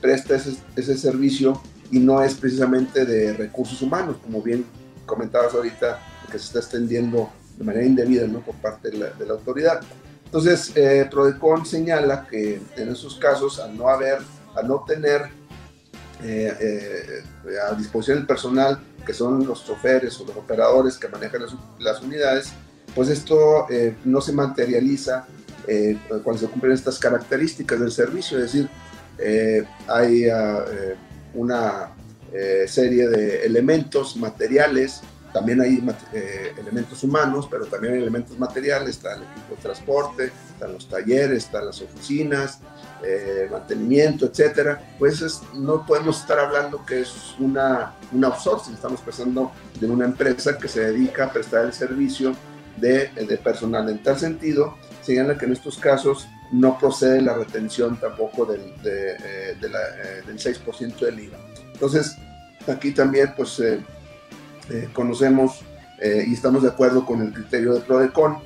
presta 0.00 0.36
ese, 0.36 0.56
ese 0.76 0.96
servicio 0.96 1.60
y 1.90 1.98
no 1.98 2.22
es 2.22 2.34
precisamente 2.34 3.04
de 3.04 3.32
recursos 3.32 3.80
humanos, 3.82 4.16
como 4.22 4.42
bien 4.42 4.64
comentabas 5.06 5.54
ahorita, 5.54 6.00
que 6.30 6.38
se 6.38 6.46
está 6.46 6.58
extendiendo 6.58 7.30
de 7.56 7.64
manera 7.64 7.86
indebida 7.86 8.26
¿no? 8.26 8.40
por 8.40 8.54
parte 8.56 8.90
de 8.90 8.98
la, 8.98 9.32
autoridad. 9.32 9.80
Entonces, 10.24 10.72
eh, 10.74 11.06
Prodecon 11.10 11.64
señala 11.64 12.26
que 12.28 12.60
en 12.76 12.88
esos 12.88 13.16
casos, 13.16 13.60
al 13.60 13.76
no 13.76 13.88
haber, 13.88 14.18
al 14.56 14.66
no 14.66 14.84
tener 14.84 15.28
eh, 16.24 16.56
eh, 16.60 17.22
a 17.70 17.74
disposición 17.74 18.18
el 18.18 18.26
personal, 18.26 18.80
que 19.04 19.12
son 19.12 19.46
los 19.46 19.66
choferes 19.66 20.18
o 20.20 20.24
los 20.24 20.36
operadores 20.36 20.96
que 20.96 21.08
manejan 21.08 21.42
las, 21.78 22.02
unidades, 22.02 22.52
pues 22.94 23.10
esto 23.10 23.66
no 24.04 24.20
se 24.20 24.32
materializa 24.32 25.26
cuando 26.22 26.38
se 26.38 26.46
cumplen 26.46 26.72
estas 26.72 26.98
características 26.98 27.80
del 27.80 27.90
servicio, 27.90 28.38
es 28.38 28.52
decir, 28.52 28.68
hay 29.88 30.28
ah, 30.28 30.64
una 31.34 31.90
serie 32.66 33.08
de 33.08 33.44
elementos 33.44 34.16
materiales 34.16 35.02
también 35.34 35.60
hay 35.60 35.84
eh, 36.12 36.54
elementos 36.56 37.02
humanos, 37.02 37.48
pero 37.50 37.66
también 37.66 37.94
hay 37.94 38.00
elementos 38.00 38.38
materiales, 38.38 38.90
está 38.90 39.14
el 39.16 39.24
equipo 39.24 39.56
de 39.56 39.62
transporte, 39.62 40.32
están 40.52 40.72
los 40.72 40.88
talleres, 40.88 41.44
están 41.44 41.66
las 41.66 41.82
oficinas, 41.82 42.60
eh, 43.02 43.48
mantenimiento, 43.50 44.26
etcétera. 44.26 44.94
Pues 44.96 45.42
no 45.54 45.84
podemos 45.84 46.20
estar 46.20 46.38
hablando 46.38 46.86
que 46.86 47.00
es 47.00 47.34
una, 47.40 47.96
una 48.12 48.28
outsourcing, 48.28 48.74
estamos 48.74 49.00
pensando 49.00 49.50
en 49.80 49.90
una 49.90 50.04
empresa 50.04 50.56
que 50.56 50.68
se 50.68 50.92
dedica 50.92 51.24
a 51.24 51.32
prestar 51.32 51.64
el 51.64 51.72
servicio 51.72 52.36
de, 52.76 53.08
de 53.08 53.36
personal. 53.38 53.88
En 53.88 54.00
tal 54.04 54.16
sentido, 54.16 54.76
señala 55.02 55.36
que 55.36 55.46
en 55.46 55.52
estos 55.52 55.78
casos 55.78 56.28
no 56.52 56.78
procede 56.78 57.20
la 57.20 57.34
retención 57.34 57.98
tampoco 57.98 58.46
del, 58.46 58.80
de, 58.84 59.16
eh, 59.16 59.56
del 59.60 60.38
6% 60.38 60.96
del 61.00 61.18
IVA. 61.18 61.38
Entonces, 61.72 62.16
aquí 62.68 62.92
también, 62.92 63.34
pues 63.36 63.58
eh, 63.58 63.80
conocemos 64.92 65.64
eh, 66.00 66.24
y 66.26 66.34
estamos 66.34 66.62
de 66.62 66.68
acuerdo 66.68 67.06
con 67.06 67.22
el 67.22 67.32
criterio 67.32 67.74
de 67.74 67.80
PRODECON. 67.80 68.38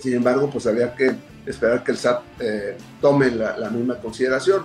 Sin 0.00 0.14
embargo, 0.14 0.48
pues 0.50 0.66
habría 0.66 0.94
que 0.94 1.12
esperar 1.46 1.82
que 1.82 1.92
el 1.92 1.98
SAT 1.98 2.22
eh, 2.40 2.76
tome 3.00 3.30
la, 3.30 3.70
misma 3.70 3.96
consideración. 3.96 4.64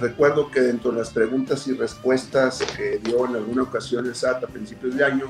recuerdo 0.00 0.50
que 0.50 0.60
dentro 0.60 0.92
de 0.92 0.98
las 0.98 1.10
preguntas 1.10 1.66
y 1.66 1.72
respuestas 1.72 2.60
que 2.76 3.00
dio 3.02 3.26
en 3.26 3.36
alguna 3.36 3.62
ocasión 3.62 4.06
el 4.06 4.14
SAT 4.14 4.44
a 4.44 4.46
principios 4.46 4.94
de 4.96 5.04
año, 5.04 5.26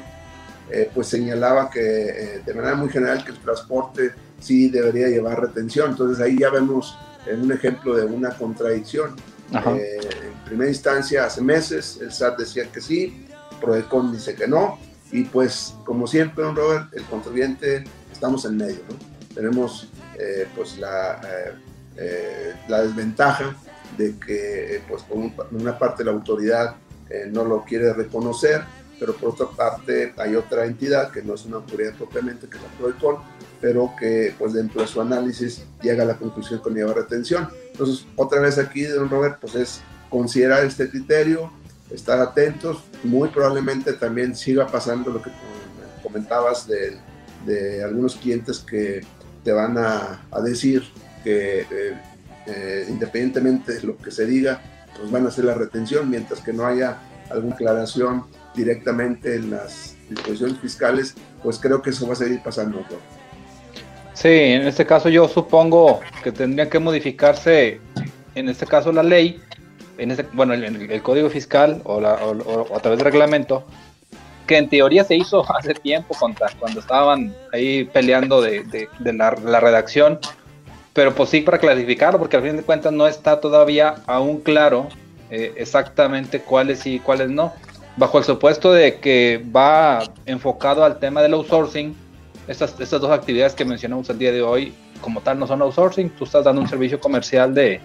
pues 0.93 1.07
señalaba 1.07 1.71
que 1.71 2.43
de 2.45 2.55
manera 2.55 2.75
muy 2.75 2.91
general 2.91 3.25
que 3.25 3.31
el 3.31 3.39
transporte 3.39 4.13
sí 4.41 4.69
debería 4.69 5.09
llevar 5.09 5.41
retención. 5.41 5.93
Entonces 5.93 6.23
ahí 6.23 6.37
ya 6.39 6.51
vemos 6.51 6.99
en 7.27 7.43
un 7.43 7.53
ejemplo 7.53 7.97
de 7.97 8.05
una 8.05 8.31
contradicción. 8.31 9.15
en 9.53 10.35
primera 10.45 10.69
instancia, 10.69 11.25
hace 11.25 11.41
meses, 11.41 11.99
el 12.03 12.13
SAT 12.13 12.39
decía 12.41 12.71
que 12.71 12.81
sí, 12.81 13.28
Prodecon 13.61 14.13
dice 14.13 14.35
que 14.35 14.47
no, 14.47 14.79
y 15.13 15.25
pues 15.25 15.75
como 15.85 16.07
siempre, 16.07 16.45
don 16.45 16.57
Robert, 16.57 16.93
el 16.93 17.05
contribuyente 17.05 17.85
estamos 18.13 18.45
en 18.45 18.57
medio, 18.57 18.81
¿no? 18.89 18.97
Tenemos 19.35 19.89
eh, 20.19 20.47
pues 20.57 20.79
la, 20.79 21.15
eh, 21.15 21.53
eh, 21.97 22.55
la 22.69 22.83
desventaja 22.83 23.57
de 23.97 24.17
que 24.19 24.83
pues 24.89 25.03
por 25.03 25.19
una 25.53 25.79
parte 25.79 26.05
la 26.05 26.13
autoridad 26.13 26.77
no 27.31 27.43
lo 27.43 27.65
quiere 27.65 27.95
reconocer, 27.95 28.63
pero 29.01 29.15
por 29.15 29.31
otra 29.31 29.47
parte 29.47 30.13
hay 30.19 30.37
otra 30.37 30.67
entidad 30.67 31.11
que 31.11 31.23
no 31.23 31.35
es 31.35 31.47
una 31.47 31.57
autoridad 31.57 31.95
propiamente, 31.95 32.49
que 32.49 32.59
es 32.59 32.63
la 32.63 32.69
Prodecon, 32.77 33.17
pero 33.63 33.93
que 33.99 34.35
pues 34.39 34.53
dentro 34.53 34.83
de 34.83 34.89
su 34.89 35.01
análisis 35.01 35.63
llega 35.81 36.03
a 36.03 36.07
la 36.07 36.19
conclusión 36.19 36.61
que 36.63 36.71
lleva 36.71 36.93
retención. 36.93 37.49
Entonces, 37.73 38.07
otra 38.15 38.41
vez 38.41 38.59
aquí, 38.59 38.83
don 38.85 39.09
Robert, 39.09 39.39
pues 39.41 39.55
es 39.55 39.81
considerar 40.11 40.65
este 40.65 40.91
criterio, 40.91 41.51
estar 41.91 42.21
atentos. 42.21 42.85
Muy 43.05 43.29
probablemente 43.29 43.93
también 43.95 44.35
siga 44.35 44.67
pasando 44.67 45.11
lo 45.11 45.23
que 45.23 45.31
comentabas 46.03 46.67
de, 46.67 46.99
de 47.47 47.83
algunos 47.83 48.17
clientes 48.17 48.59
que 48.59 49.01
te 49.45 49.53
van 49.53 49.79
a, 49.79 50.27
a 50.31 50.41
decir 50.41 50.83
que 51.25 51.61
eh, 51.61 51.97
eh, 52.47 52.87
independientemente 52.89 53.75
de 53.75 53.83
lo 53.83 53.97
que 53.97 54.11
se 54.11 54.27
diga, 54.27 54.61
pues 54.97 55.11
van 55.11 55.27
a 55.27 55.29
hacer 55.29 55.45
la 55.45 55.55
retención, 55.55 56.09
mientras 56.09 56.41
que 56.41 56.53
no 56.53 56.67
haya 56.67 56.99
alguna 57.31 57.55
aclaración 57.55 58.25
directamente 58.55 59.37
en 59.37 59.51
las 59.51 59.97
disposiciones 60.09 60.59
fiscales, 60.59 61.15
pues 61.43 61.59
creo 61.59 61.83
que 61.83 61.91
eso 61.91 62.07
va 62.07 62.15
a 62.15 62.17
seguir 62.17 62.43
pasando. 62.43 62.85
Sí, 64.15 64.29
en 64.29 64.67
este 64.67 64.85
caso 64.85 65.09
yo 65.09 65.29
supongo 65.29 66.01
que 66.25 66.33
tendría 66.33 66.69
que 66.69 66.79
modificarse, 66.79 67.81
en 68.35 68.49
este 68.49 68.67
caso 68.67 68.91
la 68.91 69.03
ley, 69.03 69.41
en 69.99 70.17
bueno, 70.33 70.55
el, 70.55 70.91
el 70.91 71.03
código 71.03 71.29
fiscal 71.29 71.83
o, 71.85 71.99
a 71.99 72.81
través 72.81 72.99
del 72.99 73.05
reglamento, 73.05 73.65
que 74.47 74.57
en 74.57 74.69
teoría 74.69 75.05
se 75.05 75.17
hizo 75.17 75.45
hace 75.57 75.75
tiempo 75.75 76.17
cuando 76.59 76.81
estaban 76.81 77.35
ahí 77.53 77.85
peleando 77.85 78.41
de, 78.41 78.89
la, 79.01 79.31
redacción, 79.61 80.19
pero 80.93 81.15
pues 81.15 81.31
sí 81.31 81.43
para 81.43 81.59
clarificarlo, 81.59 82.19
porque 82.19 82.37
al 82.37 82.43
fin 82.43 82.57
de 82.57 82.63
cuentas 82.63 82.93
no 82.93 83.07
está 83.07 83.41
todavía 83.41 83.97
aún 84.07 84.41
claro 84.41 84.89
eh, 85.31 85.53
exactamente 85.57 86.41
cuáles 86.41 86.81
sí 86.81 86.95
y 86.95 86.99
cuáles 87.01 87.29
no. 87.29 87.53
Bajo 87.97 88.19
el 88.19 88.25
supuesto 88.25 88.73
de 88.73 89.01
que 89.01 89.45
va 89.55 90.05
enfocado 90.25 90.85
al 90.85 90.99
tema 90.99 91.21
del 91.21 91.35
outsourcing, 91.35 91.95
estas, 92.47 92.79
estas 92.81 93.01
dos 93.01 93.11
actividades 93.11 93.55
que 93.55 93.65
mencionamos 93.65 94.09
el 94.09 94.19
día 94.19 94.33
de 94.33 94.41
hoy, 94.41 94.73
como 95.01 95.21
tal, 95.21 95.39
no 95.39 95.47
son 95.47 95.63
outsourcing, 95.63 96.11
tú 96.11 96.25
estás 96.25 96.45
dando 96.45 96.63
un 96.63 96.69
servicio 96.69 96.99
comercial 96.99 97.53
de 97.55 97.81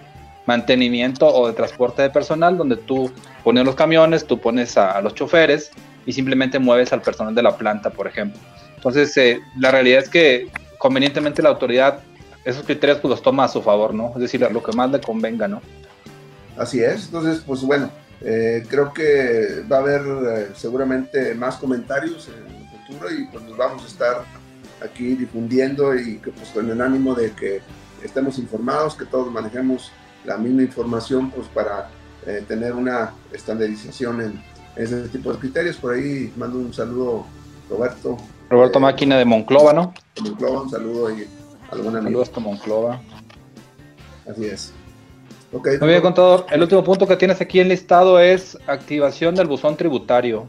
mantenimiento 0.46 1.26
o 1.26 1.46
de 1.46 1.54
transporte 1.54 2.02
de 2.02 2.10
personal, 2.10 2.56
donde 2.56 2.76
tú 2.76 3.10
pones 3.42 3.64
los 3.64 3.74
camiones, 3.74 4.26
tú 4.26 4.38
pones 4.40 4.76
a 4.76 5.00
los 5.00 5.14
choferes 5.14 5.70
y 6.06 6.12
simplemente 6.12 6.58
mueves 6.58 6.92
al 6.92 7.02
personal 7.02 7.34
de 7.34 7.42
la 7.42 7.56
planta, 7.56 7.90
por 7.90 8.06
ejemplo. 8.06 8.40
Entonces, 8.76 9.16
eh, 9.16 9.40
la 9.58 9.70
realidad 9.70 10.02
es 10.02 10.08
que 10.08 10.48
convenientemente 10.78 11.42
la 11.42 11.48
autoridad 11.48 12.00
esos 12.44 12.64
criterios 12.64 12.98
pues 12.98 13.10
los 13.10 13.22
toma 13.22 13.44
a 13.44 13.48
su 13.48 13.62
favor, 13.62 13.94
¿no? 13.94 14.12
Es 14.14 14.20
decir, 14.20 14.40
lo 14.40 14.62
que 14.62 14.72
más 14.72 14.90
le 14.90 15.00
convenga, 15.00 15.48
¿no? 15.48 15.62
Así 16.56 16.80
es, 16.80 17.06
entonces, 17.06 17.42
pues 17.44 17.62
bueno, 17.62 17.90
eh, 18.20 18.64
creo 18.68 18.92
que 18.92 19.64
va 19.70 19.78
a 19.78 19.80
haber 19.80 20.02
eh, 20.02 20.48
seguramente 20.54 21.34
más 21.34 21.56
comentarios 21.56 22.28
en 22.28 22.54
el 22.54 22.68
futuro 22.68 23.10
y 23.10 23.24
pues 23.26 23.42
nos 23.44 23.56
vamos 23.56 23.82
a 23.82 23.86
estar 23.86 24.24
aquí 24.82 25.14
difundiendo 25.14 25.94
y 25.94 26.18
que 26.18 26.30
pues 26.30 26.50
con 26.50 26.70
el 26.70 26.80
ánimo 26.80 27.14
de 27.14 27.32
que 27.32 27.60
estemos 28.02 28.38
informados, 28.38 28.94
que 28.94 29.06
todos 29.06 29.32
manejemos 29.32 29.90
la 30.24 30.36
misma 30.36 30.62
información 30.62 31.30
pues 31.30 31.46
para 31.48 31.90
tener 32.48 32.72
una 32.72 33.12
estandarización 33.32 34.22
en, 34.22 34.42
ese 34.76 35.08
tipo 35.08 35.32
de 35.32 35.38
criterios. 35.38 35.76
Por 35.76 35.94
ahí 35.94 36.32
mando 36.36 36.58
un 36.58 36.72
saludo, 36.72 37.26
Roberto. 37.68 38.16
Roberto 38.50 38.78
eh, 38.78 38.82
Máquina 38.82 39.18
de 39.18 39.24
Monclova, 39.24 39.72
¿no? 39.72 39.94
De 40.16 40.22
Monclova, 40.22 40.62
un 40.62 40.70
saludo 40.70 41.10
y 41.10 41.26
algún 41.70 41.96
amigo. 41.96 42.24
Saludos 42.24 42.30
a 42.36 42.40
Monclova. 42.40 43.00
Así 44.28 44.46
es. 44.46 44.72
Okay, 45.52 45.78
Muy 45.78 45.88
bien, 45.88 46.02
contador. 46.02 46.46
El 46.50 46.62
último 46.62 46.82
punto 46.82 47.06
que 47.06 47.16
tienes 47.16 47.40
aquí 47.40 47.60
enlistado 47.60 48.18
es 48.18 48.58
activación 48.66 49.34
del 49.34 49.46
buzón 49.46 49.76
tributario. 49.76 50.48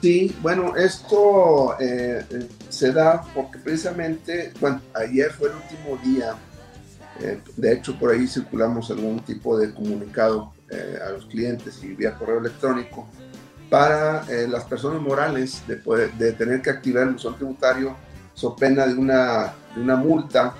Sí, 0.00 0.34
bueno, 0.40 0.74
esto 0.76 1.78
eh, 1.78 2.24
eh, 2.30 2.48
se 2.70 2.90
da 2.90 3.22
porque 3.34 3.58
precisamente, 3.58 4.50
bueno, 4.58 4.80
ayer 4.94 5.30
fue 5.32 5.48
el 5.48 5.56
último 5.56 5.98
día, 6.02 6.36
de 7.56 7.72
hecho 7.72 7.98
por 7.98 8.10
ahí 8.10 8.26
circulamos 8.26 8.90
algún 8.90 9.20
tipo 9.20 9.58
de 9.58 9.74
comunicado 9.74 10.52
a 11.06 11.10
los 11.10 11.26
clientes 11.26 11.82
y 11.82 11.88
vía 11.88 12.14
correo 12.14 12.38
electrónico, 12.38 13.08
para 13.70 14.24
eh, 14.28 14.48
las 14.48 14.64
personas 14.64 15.00
morales 15.00 15.62
de, 15.66 15.76
de 16.18 16.32
tener 16.32 16.60
que 16.60 16.70
activar 16.70 17.04
el 17.04 17.14
buzón 17.14 17.36
tributario 17.36 17.96
so 18.34 18.56
pena 18.56 18.86
de 18.86 18.94
una, 18.94 19.54
de 19.74 19.80
una 19.80 19.96
multa 19.96 20.54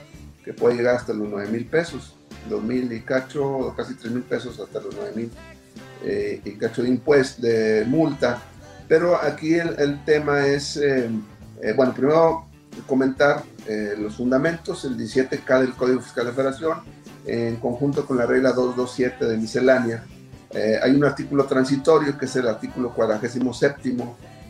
que 0.45 0.52
puede 0.52 0.76
llegar 0.76 0.97
hasta 0.97 1.12
los 1.12 1.28
9 1.28 1.50
mil 1.50 1.66
pesos, 1.66 2.14
2 2.49 2.62
mil 2.62 2.92
y 2.92 3.00
cacho, 3.00 3.75
casi 3.76 3.95
3 3.95 4.12
mil 4.12 4.23
pesos 4.23 4.59
hasta 4.61 4.80
los 4.80 4.95
9 4.95 5.12
mil 5.16 5.30
eh, 6.04 6.40
y 6.45 6.52
cacho 6.52 6.83
de 6.83 6.88
impuesto, 6.88 7.42
de 7.42 7.85
multa. 7.87 8.40
Pero 8.87 9.16
aquí 9.16 9.54
el, 9.54 9.75
el 9.78 10.04
tema 10.04 10.47
es, 10.47 10.76
eh, 10.76 11.11
bueno, 11.75 11.92
primero 11.95 12.47
comentar 12.87 13.43
los 13.99 14.17
fundamentos, 14.17 14.85
el 14.85 14.97
17K 14.97 15.61
del 15.61 15.75
Código 15.75 16.00
Fiscal 16.00 16.27
de 16.27 16.33
Federación, 16.33 16.79
en 17.27 17.57
conjunto 17.57 18.07
con 18.07 18.17
la 18.17 18.27
regla 18.27 18.53
227 18.53 19.25
de 19.27 19.37
miscelánea, 19.37 20.05
eh, 20.52 20.80
hay 20.83 20.95
un 20.95 21.04
artículo 21.04 21.45
transitorio 21.45 22.19
que 22.19 22.25
es 22.25 22.37
el 22.37 22.49
artículo 22.49 22.93
47, 22.93 23.97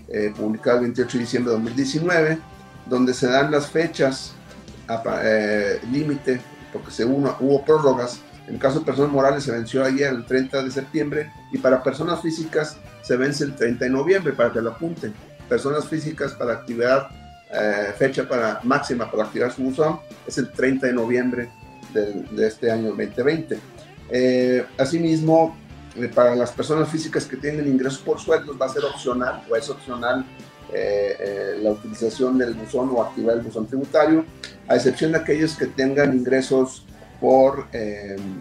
eh, 0.09 0.33
publicado 0.37 0.79
el 0.79 0.85
28 0.85 1.19
de 1.19 1.25
diciembre 1.25 1.51
de 1.51 1.59
2019, 1.59 2.39
donde 2.87 3.13
se 3.13 3.27
dan 3.27 3.51
las 3.51 3.67
fechas 3.67 4.33
eh, 5.23 5.79
límite, 5.93 6.41
porque 6.73 6.91
se 6.91 7.05
hubo 7.05 7.65
prórrogas. 7.65 8.21
En 8.49 8.55
el 8.55 8.61
caso 8.61 8.81
de 8.81 8.87
personas 8.87 9.13
morales 9.13 9.45
se 9.45 9.53
venció 9.53 9.85
ayer 9.85 10.13
el 10.13 10.25
30 10.25 10.65
de 10.65 10.71
septiembre 10.71 11.31
y 11.53 11.59
para 11.59 11.83
personas 11.83 12.21
físicas 12.21 12.79
se 13.03 13.17
vence 13.17 13.45
el 13.45 13.55
30 13.55 13.85
de 13.85 13.91
noviembre, 13.91 14.33
para 14.33 14.53
que 14.53 14.61
lo 14.61 14.71
apunten. 14.71 15.13
Personas 15.49 15.87
físicas 15.87 16.33
para 16.33 16.55
activar, 16.55 17.11
eh, 17.53 17.93
fecha 17.99 18.29
para, 18.29 18.61
máxima 18.63 19.11
para 19.11 19.25
activar 19.25 19.53
su 19.53 19.63
buzón 19.63 20.01
es 20.27 20.39
el 20.39 20.51
30 20.51 20.87
de 20.87 20.93
noviembre 20.93 21.49
de, 21.93 22.23
de 22.31 22.47
este 22.47 22.71
año 22.71 22.89
2020. 22.89 23.59
asimismo, 24.79 25.57
eh, 25.97 26.09
para 26.09 26.37
las 26.37 26.53
personas 26.53 26.89
físicas 26.89 27.25
que 27.25 27.37
tienen 27.37 27.67
ingresos 27.67 27.99
por 27.99 28.21
sueldos 28.21 28.57
va 28.61 28.67
a 28.67 28.69
ser 28.69 28.85
opcional 28.85 29.43
o 29.51 29.57
es 29.57 29.69
opcional 29.69 30.25
eh, 30.73 31.17
eh, 31.19 31.59
la 31.61 31.73
utilización 31.73 32.39
del 32.39 32.55
buzón 32.55 32.91
o 32.95 33.03
activar 33.03 33.37
el 33.37 33.43
buzón 33.43 33.67
tributario, 33.67 34.25
a 34.69 34.77
excepción 34.77 35.11
de 35.11 35.19
aquellos 35.19 35.57
que 35.57 35.67
tengan 35.67 36.17
ingresos 36.17 36.87
por 37.21 37.67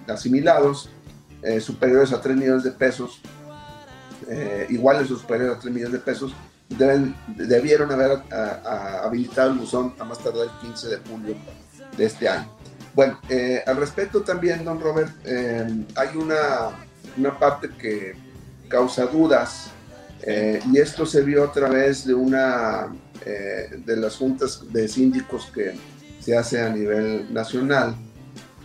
asimilados 0.08 0.90
superiores 1.60 2.14
a 2.14 2.22
3 2.22 2.38
millones 2.38 2.64
de 2.64 2.72
pesos, 2.72 3.20
iguales 4.70 5.12
o 5.12 5.18
superiores 5.18 5.58
a 5.58 5.60
3 5.60 5.74
millones 5.74 5.94
de 5.94 6.00
pesos, 6.00 6.34
deben, 6.70 7.16
debieron 7.28 7.92
haber 7.92 8.20
habilitado 9.04 9.52
el 9.52 9.60
buzón 9.60 9.94
a 10.00 10.04
más 10.04 10.20
tardar 10.20 10.44
el 10.44 10.68
15 10.68 10.88
de 10.88 10.98
julio 11.10 11.36
de 11.98 12.06
este 12.06 12.30
año. 12.30 12.48
Bueno, 12.94 13.20
al 13.66 13.78
respecto 13.78 14.22
también, 14.22 14.64
don 14.66 14.80
Robert, 14.80 15.12
hay 15.26 16.16
una 16.16 16.72
una 17.18 17.38
parte 17.38 17.70
que 17.70 18.14
causa 18.68 19.06
dudas 19.06 19.72
eh, 20.22 20.60
y 20.72 20.78
esto 20.78 21.06
se 21.06 21.22
vio 21.22 21.44
a 21.44 21.52
través 21.52 22.06
de 22.06 22.14
una 22.14 22.94
eh, 23.26 23.82
de 23.86 23.98
las 23.98 24.16
juntas 24.16 24.62
de 24.72 24.88
síndicos 24.88 25.52
que 25.54 25.74
se 26.20 26.38
hace 26.38 26.62
a 26.62 26.70
nivel 26.70 27.34
nacional, 27.34 27.96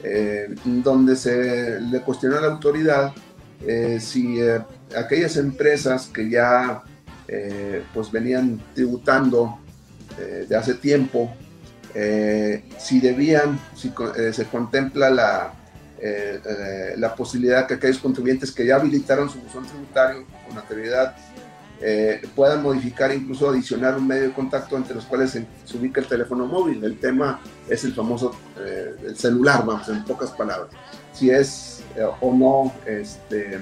eh, 0.02 0.54
donde 0.64 1.16
se 1.16 1.80
le 1.80 2.00
cuestionó 2.00 2.38
a 2.38 2.40
la 2.40 2.48
autoridad 2.48 3.12
si 3.98 4.38
aquellas 4.94 5.38
empresas 5.38 6.10
que 6.12 6.28
ya 6.28 6.82
pues 7.92 8.10
venían 8.10 8.60
tributando 8.74 9.58
de 10.18 10.56
hace 10.56 10.74
tiempo, 10.74 11.34
si 12.78 13.00
debían, 13.00 13.58
si 13.74 13.92
se 14.32 14.44
contempla 14.46 15.10
la 15.10 15.52
eh, 16.06 16.38
eh, 16.44 16.94
la 16.98 17.14
posibilidad 17.14 17.66
que 17.66 17.74
aquellos 17.74 17.96
contribuyentes 17.96 18.52
que 18.52 18.66
ya 18.66 18.76
habilitaron 18.76 19.30
su 19.30 19.38
buzón 19.38 19.64
tributario 19.64 20.26
con 20.46 20.58
anterioridad 20.58 21.16
eh, 21.80 22.20
puedan 22.36 22.62
modificar, 22.62 23.10
incluso 23.10 23.48
adicionar 23.48 23.96
un 23.96 24.06
medio 24.06 24.24
de 24.24 24.32
contacto 24.32 24.76
entre 24.76 24.96
los 24.96 25.06
cuales 25.06 25.30
se, 25.30 25.46
ubica 25.74 26.02
el 26.02 26.06
teléfono 26.06 26.46
móvil. 26.46 26.84
El 26.84 26.98
tema 26.98 27.40
es 27.70 27.84
el 27.84 27.94
famoso 27.94 28.36
el 29.06 29.16
celular, 29.16 29.64
vamos, 29.64 29.88
en 29.88 30.04
pocas 30.04 30.30
palabras. 30.32 30.68
Si 31.14 31.30
es 31.30 31.82
o 32.20 32.34
no 32.34 32.72
este, 32.86 33.60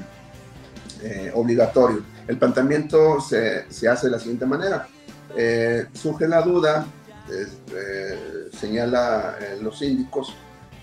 obligatorio. 1.34 2.02
El 2.28 2.38
planteamiento 2.38 3.20
se, 3.20 3.70
se, 3.70 3.88
hace 3.88 4.06
de 4.06 4.12
la 4.12 4.18
siguiente 4.18 4.46
manera. 4.46 4.86
surge 5.92 6.28
la 6.28 6.42
duda, 6.42 6.86
señala 8.52 9.36
los 9.60 9.78
síndicos, 9.78 10.34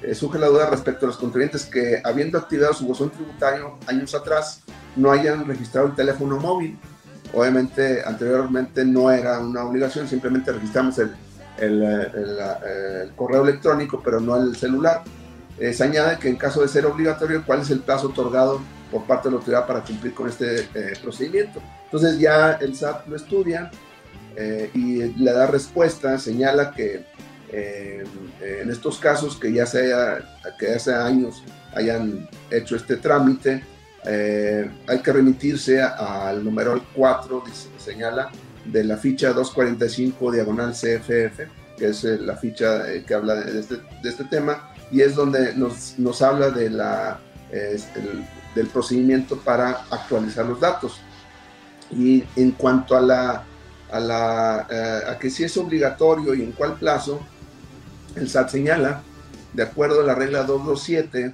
eh, 0.01 0.15
surge 0.15 0.39
la 0.39 0.47
duda 0.47 0.69
respecto 0.69 1.05
a 1.05 1.07
los 1.07 1.17
contribuyentes 1.17 1.65
que, 1.65 2.01
habiendo 2.03 2.37
activado 2.37 2.73
su 2.73 2.85
buzón 2.85 3.09
tributario 3.09 3.77
años 3.85 4.15
atrás, 4.15 4.61
no 4.95 5.11
hayan 5.11 5.45
registrado 5.45 5.87
el 5.87 5.95
teléfono 5.95 6.37
móvil. 6.37 6.77
Obviamente, 7.33 8.01
anteriormente 8.05 8.85
no 8.85 9.11
era 9.11 9.39
una 9.39 9.65
obligación, 9.65 10.07
simplemente 10.07 10.51
registramos 10.51 10.97
el, 10.99 11.13
el, 11.57 13.11
correo 13.15 13.43
electrónico, 13.43 14.01
pero 14.03 14.19
no 14.21 14.37
el 14.37 14.55
celular. 14.55 15.03
Eh, 15.59 15.73
se 15.73 15.83
añade 15.83 16.17
que 16.17 16.29
en 16.29 16.37
caso 16.37 16.61
de 16.61 16.69
ser 16.69 16.85
obligatorio, 16.85 17.43
¿cuál 17.45 17.61
es 17.61 17.69
el 17.69 17.81
plazo 17.81 18.07
otorgado 18.07 18.61
por 18.91 19.05
parte 19.05 19.27
de 19.27 19.33
la 19.33 19.37
autoridad 19.37 19.67
para 19.67 19.81
cumplir 19.81 20.13
con 20.13 20.29
este 20.29 20.61
eh, 20.73 20.93
procedimiento? 21.01 21.61
Entonces 21.85 22.19
ya 22.19 22.53
el 22.53 22.75
SAT 22.75 23.07
lo 23.07 23.15
estudia 23.15 23.71
y 24.73 25.03
le 25.03 25.33
da 25.33 25.47
respuesta, 25.47 26.17
señala 26.17 26.71
que 26.71 27.03
eh, 27.51 28.03
en 28.41 28.69
estos 28.69 28.99
casos 28.99 29.35
que 29.37 29.51
ya 29.51 29.65
se 29.65 29.91
que 30.59 30.73
hace 30.73 30.93
años 30.93 31.43
hayan 31.73 32.29
hecho 32.51 32.75
este 32.75 32.97
trámite, 32.97 33.63
eh, 34.05 34.69
hay 34.87 34.99
que 34.99 35.11
remitirse 35.11 35.81
al 35.81 36.43
número 36.43 36.81
4, 36.95 37.43
señala, 37.77 38.29
de 38.65 38.83
la 38.83 38.97
ficha 38.97 39.33
245 39.33 40.31
diagonal 40.31 40.73
CFF, 40.73 41.39
que 41.77 41.87
es 41.87 42.03
eh, 42.03 42.19
la 42.19 42.35
ficha 42.35 42.83
que 43.05 43.13
habla 43.13 43.35
de 43.35 43.59
este, 43.59 43.75
de 43.75 44.09
este, 44.09 44.25
tema, 44.25 44.71
y 44.91 45.01
es 45.01 45.15
donde 45.15 45.53
nos, 45.55 45.97
nos 45.97 46.21
habla 46.21 46.51
de 46.51 46.69
la, 46.69 47.19
del 48.55 48.67
procedimiento 48.67 49.37
para 49.37 49.85
actualizar 49.89 50.45
los 50.45 50.59
datos. 50.59 50.99
Y 51.91 52.23
en 52.35 52.51
cuanto 52.51 52.95
a 52.95 53.01
la, 53.01 53.43
a, 53.91 53.99
la, 53.99 54.67
a 55.09 55.17
que 55.19 55.29
si 55.29 55.43
es 55.43 55.57
obligatorio 55.57 56.33
y 56.33 56.43
en 56.43 56.51
cuál 56.51 56.75
plazo, 56.75 57.19
el 58.15 58.29
SAT 58.29 58.49
señala, 58.49 59.01
de 59.53 59.63
acuerdo 59.63 60.01
a 60.01 60.03
la 60.03 60.15
regla 60.15 60.43
227 60.43 61.33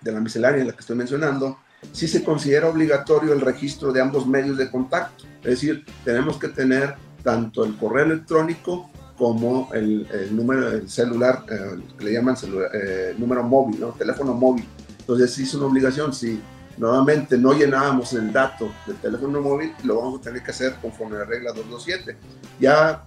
de 0.00 0.12
la 0.12 0.20
miscelánea 0.20 0.60
en 0.60 0.66
la 0.66 0.72
que 0.74 0.80
estoy 0.80 0.96
mencionando, 0.96 1.58
si 1.92 2.08
se 2.08 2.22
considera 2.22 2.68
obligatorio 2.68 3.32
el 3.32 3.40
registro 3.40 3.92
de 3.92 4.00
ambos 4.00 4.26
medios 4.26 4.56
de 4.56 4.70
contacto. 4.70 5.24
Es 5.42 5.50
decir, 5.50 5.84
tenemos 6.04 6.38
que 6.38 6.48
tener 6.48 6.94
tanto 7.22 7.64
el 7.64 7.76
correo 7.76 8.04
electrónico 8.04 8.90
como 9.16 9.70
el, 9.72 10.06
número 10.32 10.70
del 10.70 10.88
celular, 10.88 11.44
eh, 11.50 11.80
que 11.96 12.04
le 12.04 12.12
llaman 12.12 12.36
eh, 12.74 13.14
número 13.16 13.42
móvil, 13.42 13.80
¿no? 13.80 13.88
teléfono 13.92 14.34
móvil. 14.34 14.66
Entonces, 15.04 15.32
si 15.32 15.42
es 15.42 15.54
una 15.54 15.66
obligación, 15.66 16.14
si 16.14 16.40
nuevamente 16.78 17.36
no 17.36 17.52
llenábamos 17.52 18.14
el 18.14 18.32
dato 18.32 18.72
del 18.86 18.96
teléfono 18.96 19.40
móvil, 19.40 19.72
lo 19.84 19.96
vamos 20.00 20.20
a 20.20 20.22
tener 20.22 20.42
que 20.42 20.50
hacer 20.50 20.76
conforme 20.80 21.16
a 21.16 21.20
la 21.20 21.24
regla 21.26 21.52
227. 21.52 22.16
Ya 22.58 23.04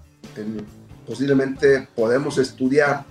posiblemente 1.07 1.87
podemos 1.95 2.37
estudiar, 2.37 3.03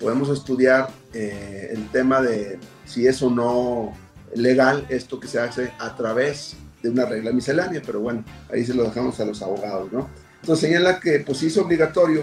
podemos 0.00 0.30
estudiar 0.30 0.88
eh, 1.12 1.68
el 1.72 1.88
tema 1.90 2.22
de 2.22 2.58
si 2.86 3.06
es 3.06 3.20
o 3.22 3.28
no 3.28 3.92
legal 4.34 4.86
esto 4.88 5.20
que 5.20 5.28
se 5.28 5.38
hace 5.38 5.72
a 5.78 5.94
través 5.94 6.56
de 6.82 6.88
una 6.88 7.04
regla 7.04 7.32
miscelánea, 7.32 7.82
pero 7.84 8.00
bueno, 8.00 8.24
ahí 8.50 8.64
se 8.64 8.74
lo 8.74 8.84
dejamos 8.84 9.20
a 9.20 9.24
los 9.26 9.42
abogados, 9.42 9.92
¿no? 9.92 10.08
Entonces 10.40 10.68
señala 10.68 10.98
que 10.98 11.20
pues 11.20 11.42
es 11.42 11.56
obligatorio 11.56 12.22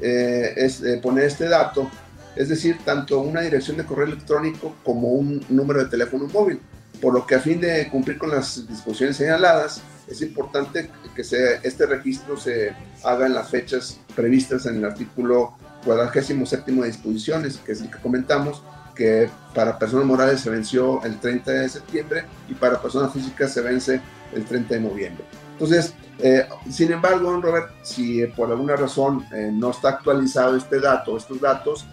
eh, 0.00 0.54
es, 0.56 0.82
eh, 0.82 0.98
poner 1.00 1.24
este 1.24 1.48
dato, 1.48 1.88
es 2.36 2.48
decir, 2.48 2.78
tanto 2.84 3.20
una 3.20 3.40
dirección 3.40 3.76
de 3.76 3.84
correo 3.84 4.06
electrónico 4.06 4.74
como 4.84 5.08
un 5.08 5.44
número 5.48 5.82
de 5.82 5.90
teléfono 5.90 6.26
móvil, 6.32 6.60
por 7.00 7.14
lo 7.14 7.26
que 7.26 7.34
a 7.34 7.40
fin 7.40 7.60
de 7.60 7.88
cumplir 7.88 8.18
con 8.18 8.30
las 8.30 8.66
disposiciones 8.68 9.16
señaladas, 9.16 9.82
es 10.08 10.20
importante 10.22 10.90
que 11.14 11.22
este 11.22 11.86
registro 11.86 12.36
se 12.36 12.74
haga 13.02 13.26
en 13.26 13.34
las 13.34 13.50
fechas 13.50 14.00
previstas 14.14 14.66
en 14.66 14.76
el 14.76 14.84
artículo 14.84 15.54
47 15.84 16.72
de 16.72 16.86
disposiciones, 16.86 17.56
que 17.58 17.72
es 17.72 17.80
el 17.80 17.90
que 17.90 17.98
comentamos, 17.98 18.62
que 18.94 19.28
para 19.54 19.78
personas 19.78 20.06
morales 20.06 20.40
se 20.40 20.50
venció 20.50 21.02
el 21.04 21.18
30 21.18 21.50
de 21.50 21.68
septiembre 21.68 22.24
y 22.48 22.54
para 22.54 22.80
personas 22.80 23.12
físicas 23.12 23.52
se 23.52 23.60
vence 23.60 24.00
el 24.34 24.44
30 24.44 24.74
de 24.74 24.80
noviembre. 24.80 25.24
Entonces, 25.52 25.94
eh, 26.18 26.46
sin 26.70 26.92
embargo, 26.92 27.40
Robert, 27.40 27.70
si 27.82 28.24
por 28.26 28.50
alguna 28.50 28.76
razón 28.76 29.26
eh, 29.32 29.50
no 29.52 29.70
está 29.70 29.90
actualizado 29.90 30.56
este 30.56 30.80
dato, 30.80 31.16
estos 31.16 31.40
datos, 31.40 31.86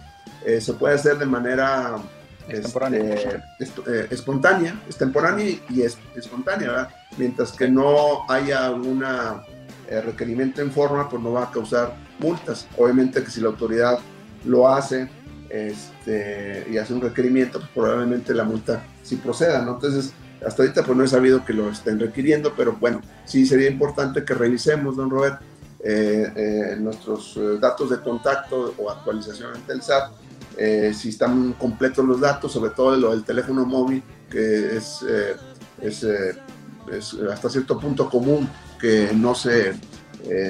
eh, 0.44 0.60
se 0.60 0.74
puede 0.74 0.94
hacer 0.94 1.18
de 1.18 1.26
manera 1.26 1.96
este, 2.48 4.12
espontánea, 4.12 4.80
extemporánea 4.86 5.58
y 5.68 5.82
espontánea, 5.82 6.68
¿verdad? 6.68 6.88
mientras 7.16 7.52
que 7.52 7.68
no 7.68 8.24
haya 8.28 8.66
algún 8.66 9.04
requerimiento 10.04 10.62
en 10.62 10.70
forma, 10.70 11.08
pues 11.08 11.22
no 11.22 11.32
va 11.32 11.44
a 11.44 11.50
causar 11.50 11.94
multas. 12.18 12.66
Obviamente 12.76 13.22
que 13.22 13.30
si 13.30 13.40
la 13.40 13.48
autoridad 13.48 13.98
lo 14.44 14.68
hace 14.68 15.08
este, 15.50 16.66
y 16.70 16.78
hace 16.78 16.94
un 16.94 17.00
requerimiento, 17.00 17.58
pues 17.58 17.70
probablemente 17.74 18.32
la 18.32 18.44
multa 18.44 18.82
sí 19.02 19.16
proceda, 19.16 19.62
¿no? 19.62 19.74
Entonces, 19.74 20.12
hasta 20.46 20.62
ahorita 20.62 20.84
pues 20.84 20.96
no 20.96 21.04
he 21.04 21.08
sabido 21.08 21.44
que 21.44 21.52
lo 21.52 21.68
estén 21.68 21.98
requiriendo, 21.98 22.54
pero 22.56 22.76
bueno, 22.80 23.00
sí 23.24 23.44
sería 23.44 23.68
importante 23.68 24.24
que 24.24 24.34
revisemos, 24.34 24.96
don 24.96 25.10
Robert, 25.10 25.40
eh, 25.82 26.32
eh, 26.36 26.76
nuestros 26.78 27.36
eh, 27.36 27.58
datos 27.58 27.90
de 27.90 28.00
contacto 28.00 28.74
o 28.78 28.90
actualización 28.90 29.54
ante 29.54 29.72
el 29.72 29.82
SAT, 29.82 30.12
si 30.56 31.08
están 31.08 31.52
completos 31.54 32.04
los 32.04 32.20
datos, 32.20 32.52
sobre 32.52 32.70
todo 32.70 32.96
lo 32.96 33.10
del 33.12 33.24
teléfono 33.24 33.64
móvil, 33.64 34.02
que 34.30 34.76
es, 34.76 35.04
es, 35.80 36.06
es 36.92 37.14
hasta 37.32 37.48
cierto 37.48 37.78
punto 37.78 38.10
común 38.10 38.48
que 38.78 39.10
no 39.14 39.34
se, 39.34 39.74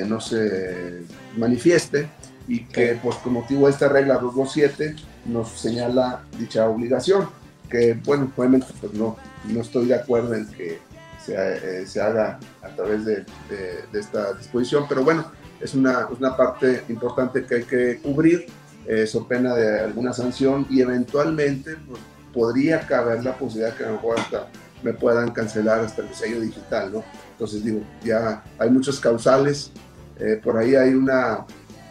no 0.06 0.20
se 0.20 1.02
manifieste 1.36 2.08
y 2.48 2.64
que 2.64 2.98
pues 3.00 3.16
con 3.16 3.34
motivo 3.34 3.66
de 3.66 3.72
esta 3.72 3.88
regla 3.88 4.14
227 4.14 4.96
nos 5.26 5.50
señala 5.50 6.22
dicha 6.38 6.68
obligación, 6.68 7.28
que 7.68 7.94
bueno, 8.04 8.32
obviamente 8.36 8.66
pues 8.80 8.92
no, 8.94 9.16
no 9.44 9.60
estoy 9.60 9.86
de 9.86 9.94
acuerdo 9.94 10.34
en 10.34 10.46
que 10.48 10.78
se, 11.24 11.34
eh, 11.34 11.86
se 11.86 12.00
haga 12.00 12.40
a 12.62 12.68
través 12.70 13.04
de, 13.04 13.24
de, 13.48 13.98
esta 13.98 14.32
disposición, 14.32 14.86
pero 14.88 15.04
bueno, 15.04 15.30
es 15.60 15.74
una, 15.74 16.08
una 16.08 16.36
parte 16.36 16.84
importante 16.88 17.44
que 17.44 17.54
hay 17.56 17.62
que 17.64 17.98
cubrir, 17.98 18.46
eh, 18.86 19.06
so 19.06 19.26
pena 19.26 19.54
de 19.54 19.80
alguna 19.80 20.12
sanción 20.12 20.66
y 20.70 20.80
eventualmente 20.80 21.76
pues, 21.86 22.00
podría 22.32 22.80
caber 22.80 23.24
la 23.24 23.36
posibilidad 23.36 23.76
que 23.76 23.84
a 23.84 23.88
lo 23.88 23.94
mejor 23.94 24.18
hasta 24.18 24.46
me 24.82 24.92
puedan 24.92 25.30
cancelar 25.30 25.80
hasta 25.80 26.02
el 26.02 26.14
sello 26.14 26.40
digital, 26.40 26.92
¿no? 26.92 27.04
Entonces 27.32 27.64
digo, 27.64 27.82
ya 28.02 28.42
hay 28.58 28.70
muchos 28.70 28.98
causales, 28.98 29.72
eh, 30.18 30.40
por 30.42 30.56
ahí 30.56 30.74
hay 30.74 30.94
una, 30.94 31.44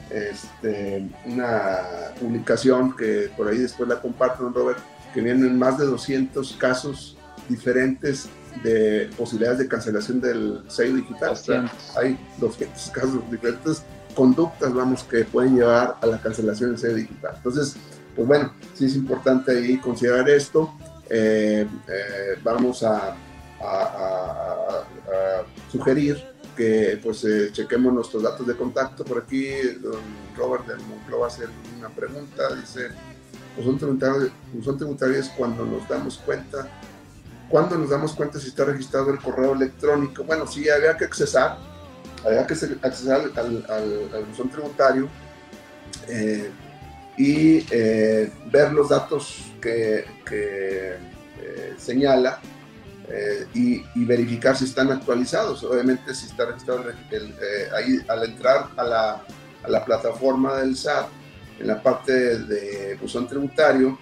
este, 0.09 1.07
una 1.25 1.79
publicación 2.19 2.95
que 2.95 3.31
por 3.37 3.47
ahí 3.47 3.59
después 3.59 3.87
la 3.87 4.01
comparto, 4.01 4.49
Robert, 4.49 4.79
que 5.13 5.21
vienen 5.21 5.57
más 5.57 5.77
de 5.77 5.85
200 5.85 6.53
casos 6.53 7.17
diferentes 7.47 8.29
de 8.63 9.09
posibilidades 9.17 9.59
de 9.59 9.67
cancelación 9.67 10.21
del 10.21 10.63
sello 10.67 10.95
digital. 10.95 11.35
hay 11.95 12.17
200 12.39 12.89
casos, 12.89 13.31
diferentes 13.31 13.83
conductas, 14.15 14.73
vamos, 14.73 15.03
que 15.03 15.25
pueden 15.25 15.55
llevar 15.55 15.97
a 16.01 16.05
la 16.05 16.21
cancelación 16.21 16.71
del 16.71 16.79
sello 16.79 16.95
digital. 16.95 17.33
Entonces, 17.35 17.75
pues 18.15 18.27
bueno, 18.27 18.53
sí 18.75 18.85
es 18.85 18.95
importante 18.95 19.51
ahí 19.51 19.77
considerar 19.77 20.29
esto. 20.29 20.73
Eh, 21.09 21.67
eh, 21.87 22.39
vamos 22.43 22.83
a, 22.83 23.15
sugerir 25.69 26.17
que 26.55 26.99
pues 27.03 27.25
eh, 27.25 27.49
chequemos 27.51 27.93
nuestros 27.93 28.23
datos 28.23 28.47
de 28.47 28.55
contacto. 28.55 29.03
Por 29.03 29.23
aquí, 29.23 29.49
don 29.81 29.99
Robert 30.37 30.65
del 30.65 30.79
Monclo 30.79 31.19
va 31.19 31.25
a 31.25 31.29
hacer 31.29 31.49
una 31.77 31.89
pregunta. 31.89 32.55
Dice, 32.55 32.87
pues 33.55 33.65
son 33.65 33.77
tributarios, 33.77 34.31
son 34.63 34.77
tributarios 34.77 35.29
cuando 35.37 35.65
nos 35.65 35.87
damos 35.87 36.17
cuenta 36.19 36.69
¿Cuándo 37.49 37.79
nos 37.79 37.89
damos 37.89 38.13
cuenta 38.13 38.39
si 38.39 38.49
está 38.49 38.63
registrado 38.63 39.09
el 39.09 39.17
correo 39.17 39.53
electrónico? 39.53 40.23
Bueno, 40.23 40.45
sí, 40.45 40.69
había 40.69 40.95
que 40.95 41.05
accesar, 41.05 41.57
había 42.25 42.45
que 42.45 42.53
accesar 42.53 43.21
al, 43.35 43.65
al, 43.69 44.25
buzón 44.25 44.49
tributario 44.49 45.09
eh, 46.07 46.49
y 47.17 47.65
eh, 47.71 48.31
ver 48.51 48.71
los 48.71 48.89
datos 48.89 49.51
que, 49.61 50.05
eh, 50.31 50.97
señala 51.77 52.39
y, 53.53 53.83
verificar 54.05 54.55
si 54.55 54.65
están 54.65 54.91
actualizados. 54.91 55.63
Obviamente, 55.63 56.13
si 56.13 56.27
está 56.27 56.45
registrado 56.45 56.83
ahí 57.75 57.99
al 58.07 58.23
entrar 58.23 58.67
a 58.77 58.83
la, 58.83 59.23
a 59.63 59.69
la 59.69 59.83
plataforma 59.83 60.57
del 60.57 60.75
SAT, 60.75 61.07
en 61.59 61.67
la 61.67 61.81
parte 61.81 62.37
de 62.39 62.95
buzón 63.01 63.27
tributario, 63.27 63.97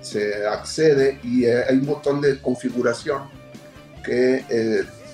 se 0.00 0.46
accede 0.46 1.20
y 1.22 1.46
hay 1.46 1.76
un 1.76 1.86
botón 1.86 2.20
de 2.20 2.40
configuración 2.40 3.28
que 4.04 4.44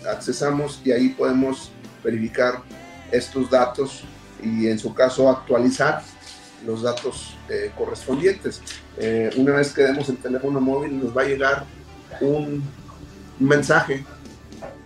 accesamos 0.08 0.80
y 0.84 0.92
ahí 0.92 1.08
podemos 1.10 1.72
verificar 2.02 2.62
estos 3.10 3.50
datos 3.50 4.04
y 4.42 4.68
en 4.68 4.78
su 4.78 4.94
caso 4.94 5.30
actualizar 5.30 6.02
los 6.66 6.82
datos 6.82 7.36
correspondientes. 7.76 8.60
una 9.36 9.52
vez 9.52 9.72
que 9.72 9.82
demos 9.82 10.08
el 10.08 10.16
teléfono 10.16 10.60
móvil 10.60 10.98
nos 10.98 11.16
va 11.16 11.22
a 11.22 11.26
llegar 11.26 11.64
un, 12.20 12.62
mensaje 13.38 14.04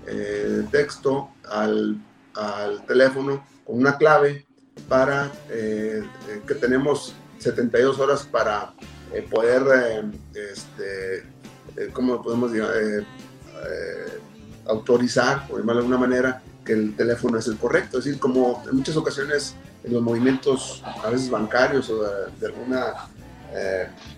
de 0.05 0.65
texto 0.71 1.31
al, 1.49 1.97
al, 2.35 2.85
teléfono 2.85 3.45
con 3.65 3.79
una 3.79 3.97
clave 3.97 4.45
para 4.89 5.31
que 5.49 6.55
tenemos 6.55 7.15
72 7.39 7.99
horas 7.99 8.23
para 8.31 8.73
eh, 9.13 9.27
poder, 9.29 9.63
eh, 9.75 10.51
este, 10.53 11.19
eh, 11.77 11.91
¿cómo 11.93 12.23
podemos 12.23 12.53
autorizar, 14.67 15.49
por 15.49 15.59
llamarlo 15.59 15.83
de 15.83 15.87
alguna 15.87 15.99
manera, 15.99 16.43
que 16.71 16.77
el 16.77 16.95
teléfono 16.95 17.37
es 17.37 17.49
el 17.49 17.57
correcto. 17.57 17.99
Es 17.99 18.05
decir, 18.05 18.21
como 18.21 18.63
en 18.71 18.77
muchas 18.77 18.97
ocasiones 18.97 19.57
en 19.83 19.93
los 19.93 20.03
movimientos, 20.03 20.85
a 20.85 21.11
veces 21.11 21.29
bancarios 21.29 21.91
o 21.91 22.05
de, 22.39 22.47
alguna, 22.47 23.09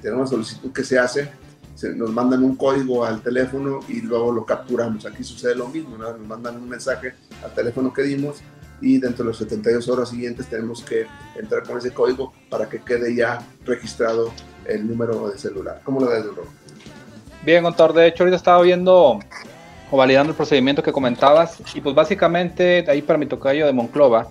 de 0.03 0.09
alguna 0.09 0.27
solicitud 0.27 0.71
que 0.71 0.85
se 0.85 0.99
hace, 0.99 1.31
se, 1.75 1.95
nos 1.95 2.11
mandan 2.11 2.45
un 2.45 2.57
código 2.57 3.07
al 3.07 3.23
teléfono 3.23 3.81
y 3.89 4.03
luego 4.03 4.33
lo 4.33 4.45
capturamos. 4.45 5.07
Aquí 5.07 5.25
sucede 5.25 5.55
lo 5.55 5.69
mismo, 5.69 5.97
nos 5.97 6.19
mandan 6.21 6.57
un 6.57 6.69
mensaje 6.69 7.15
al 7.43 7.55
teléfono 7.55 7.91
que 7.91 8.03
dimos 8.03 8.43
y 8.83 8.99
dentro 8.99 9.25
de 9.25 9.31
las 9.31 9.39
72 9.39 9.89
horas 9.89 10.11
siguientes 10.11 10.47
tenemos 10.49 10.83
que 10.83 11.07
entrar 11.39 11.63
con 11.63 11.79
ese 11.79 11.93
código 11.93 12.35
para 12.51 12.69
que 12.69 12.83
quede 12.83 13.15
ya 13.15 13.39
registrado 13.65 14.31
el 14.67 14.87
número 14.87 15.31
de 15.31 15.39
celular. 15.39 15.81
¿Cómo 15.85 16.01
lo 16.01 16.09
ves, 16.09 16.25
Duro? 16.25 16.45
Bien, 17.47 17.63
contador, 17.63 17.95
de 17.95 18.09
hecho 18.09 18.25
ahorita 18.25 18.37
estaba 18.37 18.61
viendo 18.63 19.21
o 19.93 19.97
validando 19.99 20.31
el 20.31 20.37
procedimiento 20.37 20.83
que 20.83 20.91
comentabas. 20.91 21.63
Y 21.75 21.81
pues 21.81 21.95
básicamente 21.95 22.85
ahí 22.89 23.03
para 23.03 23.19
mi 23.19 23.27
tocayo 23.27 23.67
de 23.67 23.73
Monclova, 23.73 24.27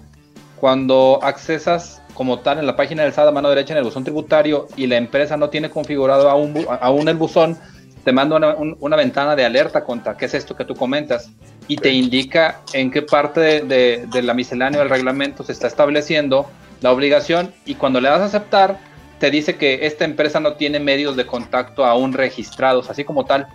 cuando 0.59 1.19
accesas 1.21 2.01
como 2.15 2.39
tal 2.39 2.57
en 2.57 2.65
la 2.65 2.75
página 2.75 3.03
del 3.03 3.13
SAT 3.13 3.27
a 3.27 3.31
mano 3.31 3.47
derecha 3.47 3.73
en 3.73 3.77
el 3.77 3.83
buzón 3.83 4.03
tributario 4.03 4.67
y 4.75 4.87
la 4.87 4.97
empresa 4.97 5.37
no 5.37 5.49
tiene 5.49 5.69
configurado 5.69 6.29
aún, 6.29 6.65
aún 6.81 7.07
el 7.07 7.15
buzón, 7.15 7.57
te 8.03 8.11
manda 8.11 8.55
una, 8.79 8.95
ventana 8.95 9.35
de 9.35 9.45
alerta 9.45 9.83
contra 9.83 10.17
qué 10.17 10.25
es 10.25 10.33
esto 10.33 10.55
que 10.55 10.65
tú 10.65 10.75
comentas 10.75 11.29
y 11.67 11.77
te 11.77 11.91
indica 11.91 12.61
en 12.73 12.89
qué 12.89 13.03
parte 13.03 13.61
de, 13.61 14.07
de, 14.11 14.21
la 14.23 14.33
miscelánea 14.33 14.79
del 14.79 14.89
reglamento 14.89 15.43
se 15.43 15.51
está 15.51 15.67
estableciendo 15.67 16.49
la 16.81 16.91
obligación 16.91 17.53
y 17.65 17.75
cuando 17.75 18.01
le 18.01 18.09
das 18.09 18.21
a 18.21 18.25
aceptar, 18.25 18.79
te 19.19 19.29
dice 19.29 19.55
que 19.55 19.85
esta 19.85 20.05
empresa 20.05 20.39
no 20.39 20.53
tiene 20.53 20.79
medios 20.79 21.15
de 21.15 21.27
contacto 21.27 21.85
aún 21.85 22.13
registrados, 22.13 22.89
así 22.89 23.03
como 23.03 23.25
tal, 23.25 23.47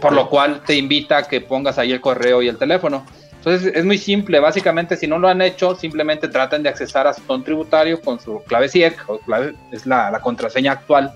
por 0.00 0.12
lo 0.12 0.28
cual 0.28 0.62
te 0.64 0.74
invita 0.74 1.18
a 1.18 1.22
que 1.22 1.40
pongas 1.40 1.78
ahí 1.78 1.92
el 1.92 2.00
correo 2.00 2.42
y 2.42 2.48
el 2.48 2.56
teléfono. 2.56 3.04
Entonces 3.40 3.72
es 3.74 3.84
muy 3.84 3.96
simple, 3.96 4.38
básicamente 4.38 4.96
si 4.96 5.06
no 5.06 5.18
lo 5.18 5.28
han 5.28 5.40
hecho, 5.40 5.74
simplemente 5.74 6.28
traten 6.28 6.62
de 6.62 6.68
accesar 6.68 7.06
a 7.06 7.14
su 7.14 7.22
ton 7.22 7.42
tributario 7.42 8.00
con 8.00 8.20
su 8.20 8.42
clave 8.44 8.68
CIEC, 8.68 9.08
o 9.08 9.18
clave, 9.18 9.54
es 9.72 9.86
la, 9.86 10.10
la 10.10 10.20
contraseña 10.20 10.72
actual, 10.72 11.10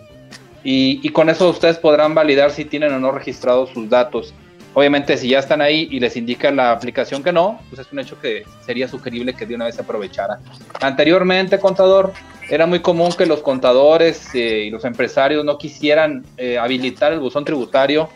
y, 0.63 1.01
y, 1.03 1.11
con 1.11 1.29
eso 1.29 1.51
ustedes 1.51 1.77
podrán 1.77 2.15
validar 2.15 2.51
si 2.51 2.65
tienen 2.65 2.95
o 2.95 2.99
no 2.99 3.13
registrados 3.13 3.69
sus 3.69 3.91
datos. 3.91 4.33
Obviamente 4.73 5.19
si 5.19 5.29
ya 5.29 5.39
están 5.39 5.61
ahí 5.61 5.89
y 5.91 6.01
les 6.01 6.17
indica 6.17 6.51
la 6.51 6.73
aplicación 6.73 7.23
que 7.23 7.33
no, 7.33 7.61
pues 7.69 7.87
es 7.87 7.93
un 7.93 7.99
hecho 7.99 8.19
que 8.19 8.45
sería 8.65 8.89
sugerible 8.89 9.35
que 9.35 9.45
de 9.45 9.55
una 9.55 9.67
vez 9.67 9.75
se 9.75 9.83
aprovechara. 9.83 10.41
Anteriormente, 10.81 11.61
contador, 11.61 12.13
era 12.49 12.67
muy 12.67 12.81
común 12.81 13.13
que 13.13 13.27
los 13.27 13.41
contadores 13.41 14.35
eh, 14.35 14.65
y 14.67 14.71
los 14.71 14.85
empresarios 14.85 15.45
no 15.45 15.59
quisieran 15.59 16.25
eh, 16.39 16.59
habilitar 16.59 17.13
el 17.13 17.21
buzón 17.21 17.45
tributario 17.45 18.09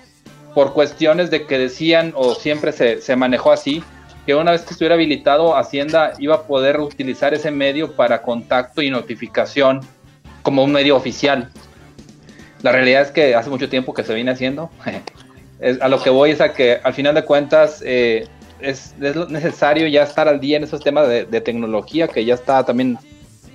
por 0.55 0.73
cuestiones 0.73 1.31
de 1.31 1.47
que 1.47 1.59
decían 1.59 2.13
o 2.17 2.35
siempre 2.35 2.73
se, 2.73 3.01
se 3.01 3.17
manejó 3.17 3.53
así, 3.53 3.83
que 4.27 4.35
una 4.35 4.51
vez 4.51 4.63
que 4.63 4.73
estuviera 4.73 4.95
habilitado, 4.95 5.57
Hacienda 5.57 6.13
iba 6.19 6.35
a 6.35 6.43
poder 6.43 6.81
utilizar 6.81 7.33
ese 7.33 7.51
medio 7.51 7.97
para 7.97 8.21
contacto 8.21 8.83
y 8.83 8.91
notificación 8.91 9.81
como 10.43 10.65
un 10.65 10.73
medio 10.73 10.97
oficial. 10.97 11.51
La 12.63 12.73
realidad 12.73 13.03
es 13.03 13.11
que 13.11 13.35
hace 13.35 13.49
mucho 13.49 13.69
tiempo 13.69 13.95
que 13.95 14.05
se 14.05 14.15
viene 14.15 14.31
haciendo. 14.31 14.71
a 15.81 15.89
lo 15.89 16.03
que 16.03 16.11
voy 16.11 16.31
es 16.31 16.41
a 16.41 16.53
que 16.53 16.79
al 16.83 16.95
final 16.95 17.15
de 17.15 17.25
cuentas 17.25 17.83
eh, 17.85 18.27
es, 18.61 18.95
es, 19.01 19.17
necesario 19.29 19.87
ya 19.87 20.03
estar 20.03 20.29
al 20.29 20.41
día 20.41 20.57
en 20.57 20.65
esos 20.65 20.83
temas 20.83 21.09
de, 21.09 21.25
de, 21.25 21.41
tecnología 21.41 22.07
que 22.07 22.25
ya 22.25 22.35
está 22.35 22.65
también 22.65 22.99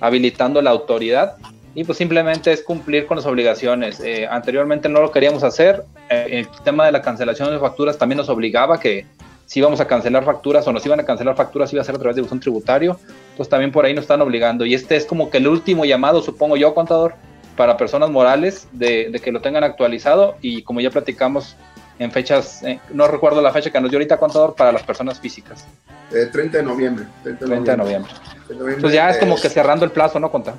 habilitando 0.00 0.60
la 0.60 0.70
autoridad 0.70 1.36
y 1.74 1.84
pues 1.84 1.98
simplemente 1.98 2.52
es 2.52 2.62
cumplir 2.62 3.06
con 3.06 3.16
las 3.16 3.26
obligaciones. 3.26 4.00
Eh, 4.00 4.26
anteriormente 4.30 4.88
no 4.88 5.00
lo 5.00 5.10
queríamos 5.10 5.42
hacer. 5.42 5.84
Eh, 6.08 6.26
el 6.30 6.48
tema 6.62 6.86
de 6.86 6.92
la 6.92 7.02
cancelación 7.02 7.50
de 7.50 7.58
facturas 7.58 7.98
también 7.98 8.18
nos 8.18 8.28
obligaba 8.28 8.78
que 8.78 9.06
si 9.46 9.58
íbamos 9.60 9.80
a 9.80 9.86
cancelar 9.86 10.24
facturas 10.24 10.66
o 10.66 10.72
nos 10.72 10.86
iban 10.86 11.00
a 11.00 11.04
cancelar 11.04 11.36
facturas, 11.36 11.72
iba 11.72 11.82
a 11.82 11.84
ser 11.84 11.96
a 11.96 11.98
través 11.98 12.16
de 12.16 12.22
buzón 12.22 12.40
tributario. 12.40 12.98
Entonces 13.30 13.48
también 13.48 13.72
por 13.72 13.84
ahí 13.84 13.92
nos 13.92 14.02
están 14.02 14.20
obligando. 14.20 14.64
Y 14.64 14.74
este 14.74 14.96
es 14.96 15.04
como 15.04 15.30
que 15.30 15.38
el 15.38 15.48
último 15.48 15.84
llamado, 15.84 16.22
supongo 16.22 16.56
yo, 16.56 16.74
contador, 16.74 17.14
para 17.56 17.76
personas 17.76 18.10
morales 18.10 18.68
de, 18.72 19.10
de 19.10 19.18
que 19.18 19.32
lo 19.32 19.40
tengan 19.40 19.64
actualizado. 19.64 20.36
Y 20.40 20.62
como 20.62 20.80
ya 20.80 20.90
platicamos 20.90 21.56
en 21.98 22.10
fechas, 22.10 22.62
eh, 22.62 22.80
no 22.92 23.06
recuerdo 23.08 23.42
la 23.42 23.52
fecha 23.52 23.70
que 23.70 23.80
nos 23.80 23.90
dio 23.90 23.98
ahorita, 23.98 24.16
contador, 24.16 24.54
para 24.54 24.72
las 24.72 24.82
personas 24.82 25.20
físicas. 25.20 25.66
Eh, 26.12 26.26
30 26.32 26.58
de 26.58 26.62
noviembre. 26.64 27.04
30 27.22 27.44
de 27.44 27.50
30 27.50 27.70
de 27.72 27.76
noviembre. 27.76 28.12
noviembre. 28.48 28.76
Pues 28.80 28.92
ya 28.92 29.10
es 29.10 29.18
como 29.18 29.36
que 29.36 29.48
cerrando 29.48 29.84
el 29.84 29.90
plazo, 29.90 30.20
¿no, 30.20 30.30
contador? 30.30 30.58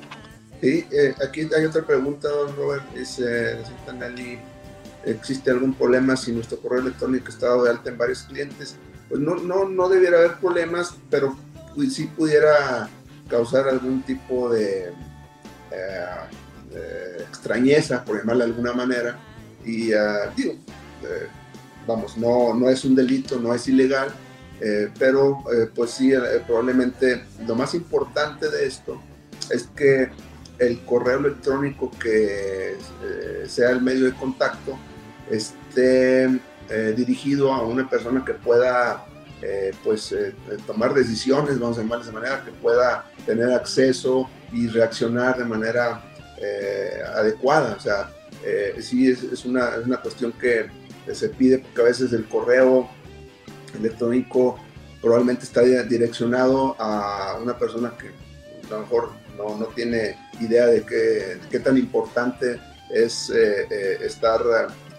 Sí, 0.66 0.84
eh, 0.90 1.14
aquí 1.24 1.48
hay 1.56 1.64
otra 1.64 1.86
pregunta, 1.86 2.28
don 2.28 2.56
Robert. 2.56 2.82
Dice, 2.92 3.56
Nelly, 3.96 4.36
¿existe 5.04 5.52
algún 5.52 5.72
problema 5.72 6.16
si 6.16 6.32
nuestro 6.32 6.58
correo 6.58 6.80
electrónico 6.80 7.28
está 7.28 7.46
dado 7.46 7.62
de 7.62 7.70
alta 7.70 7.88
en 7.88 7.96
varios 7.96 8.24
clientes? 8.24 8.74
Pues 9.08 9.20
no, 9.20 9.36
no, 9.36 9.68
no 9.68 9.88
debiera 9.88 10.18
haber 10.18 10.38
problemas, 10.38 10.96
pero 11.08 11.36
sí 11.88 12.06
pudiera 12.06 12.88
causar 13.28 13.68
algún 13.68 14.02
tipo 14.02 14.50
de, 14.50 14.88
eh, 15.70 17.16
extrañeza, 17.28 18.04
por 18.04 18.18
llamarla 18.18 18.46
de 18.46 18.50
alguna 18.50 18.72
manera. 18.72 19.16
Y 19.64 19.92
digo, 20.34 20.54
eh, 21.04 21.28
vamos, 21.86 22.16
no, 22.18 22.54
no 22.54 22.68
es 22.68 22.84
un 22.84 22.96
delito, 22.96 23.38
no 23.38 23.54
es 23.54 23.68
ilegal, 23.68 24.08
eh, 24.60 24.90
pero 24.98 25.44
eh, 25.52 25.70
pues 25.72 25.92
sí, 25.92 26.12
probablemente 26.44 27.22
lo 27.46 27.54
más 27.54 27.72
importante 27.74 28.50
de 28.50 28.66
esto 28.66 29.00
es 29.50 29.68
que 29.76 30.10
el 30.58 30.80
correo 30.84 31.18
electrónico 31.18 31.90
que 32.02 32.76
sea 33.46 33.70
el 33.70 33.82
medio 33.82 34.06
de 34.06 34.12
contacto 34.12 34.78
esté 35.30 36.40
dirigido 36.96 37.52
a 37.52 37.62
una 37.62 37.88
persona 37.88 38.24
que 38.24 38.34
pueda 38.34 39.04
pues 39.84 40.14
tomar 40.66 40.94
decisiones, 40.94 41.58
vamos 41.58 41.78
a 41.78 41.82
llamarles 41.82 42.06
de 42.06 42.12
manera 42.12 42.42
que 42.44 42.50
pueda 42.52 43.04
tener 43.24 43.52
acceso 43.52 44.28
y 44.52 44.68
reaccionar 44.68 45.38
de 45.38 45.44
manera 45.44 46.02
adecuada. 47.14 47.76
O 47.76 47.80
sea, 47.80 48.10
sí 48.80 49.10
es, 49.10 49.44
una, 49.44 49.76
es 49.76 49.86
una 49.86 50.00
cuestión 50.00 50.32
que 50.32 50.66
se 51.12 51.28
pide 51.28 51.58
porque 51.58 51.80
a 51.80 51.84
veces 51.84 52.12
el 52.12 52.24
correo 52.26 52.88
electrónico 53.78 54.58
probablemente 55.00 55.44
está 55.44 55.62
direccionado 55.62 56.74
a 56.80 57.38
una 57.40 57.56
persona 57.58 57.92
que 57.96 58.08
a 58.66 58.70
lo 58.70 58.80
mejor 58.80 59.10
no, 59.36 59.66
tiene 59.74 60.16
idea 60.40 60.66
de 60.66 60.82
qué, 60.82 61.38
qué, 61.50 61.60
tan 61.60 61.76
importante 61.76 62.58
es 62.90 63.30
eh, 63.30 63.66
eh, 63.70 63.98
estar 64.02 64.40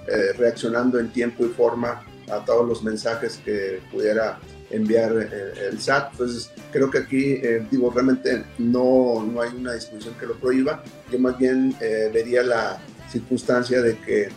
eh, 0.07 0.33
reaccionando 0.37 0.99
en 0.99 1.11
tiempo 1.11 1.45
y 1.45 1.49
forma 1.49 2.03
a 2.29 2.43
todos 2.43 2.67
los 2.67 2.83
mensajes 2.83 3.39
que 3.43 3.81
pudiera 3.91 4.39
enviar 4.69 5.13
el 5.13 5.79
SAT. 5.79 6.11
Entonces, 6.11 6.51
creo 6.73 6.91
que 6.91 6.97
aquí, 6.97 7.41
digo, 7.71 7.89
realmente 7.89 8.43
no, 8.57 9.25
no 9.25 9.41
hay 9.41 9.51
una 9.55 9.73
disposición 9.73 10.15
que 10.15 10.25
lo 10.25 10.35
prohíba. 10.35 10.83
Yo 11.09 11.19
más 11.19 11.37
bien 11.37 11.73
vería 11.79 12.43
la 12.43 12.77
circunstancia 13.09 13.81
de 13.81 13.97
que 13.99 14.29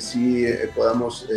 si 0.00 0.44
podamos 0.74 1.28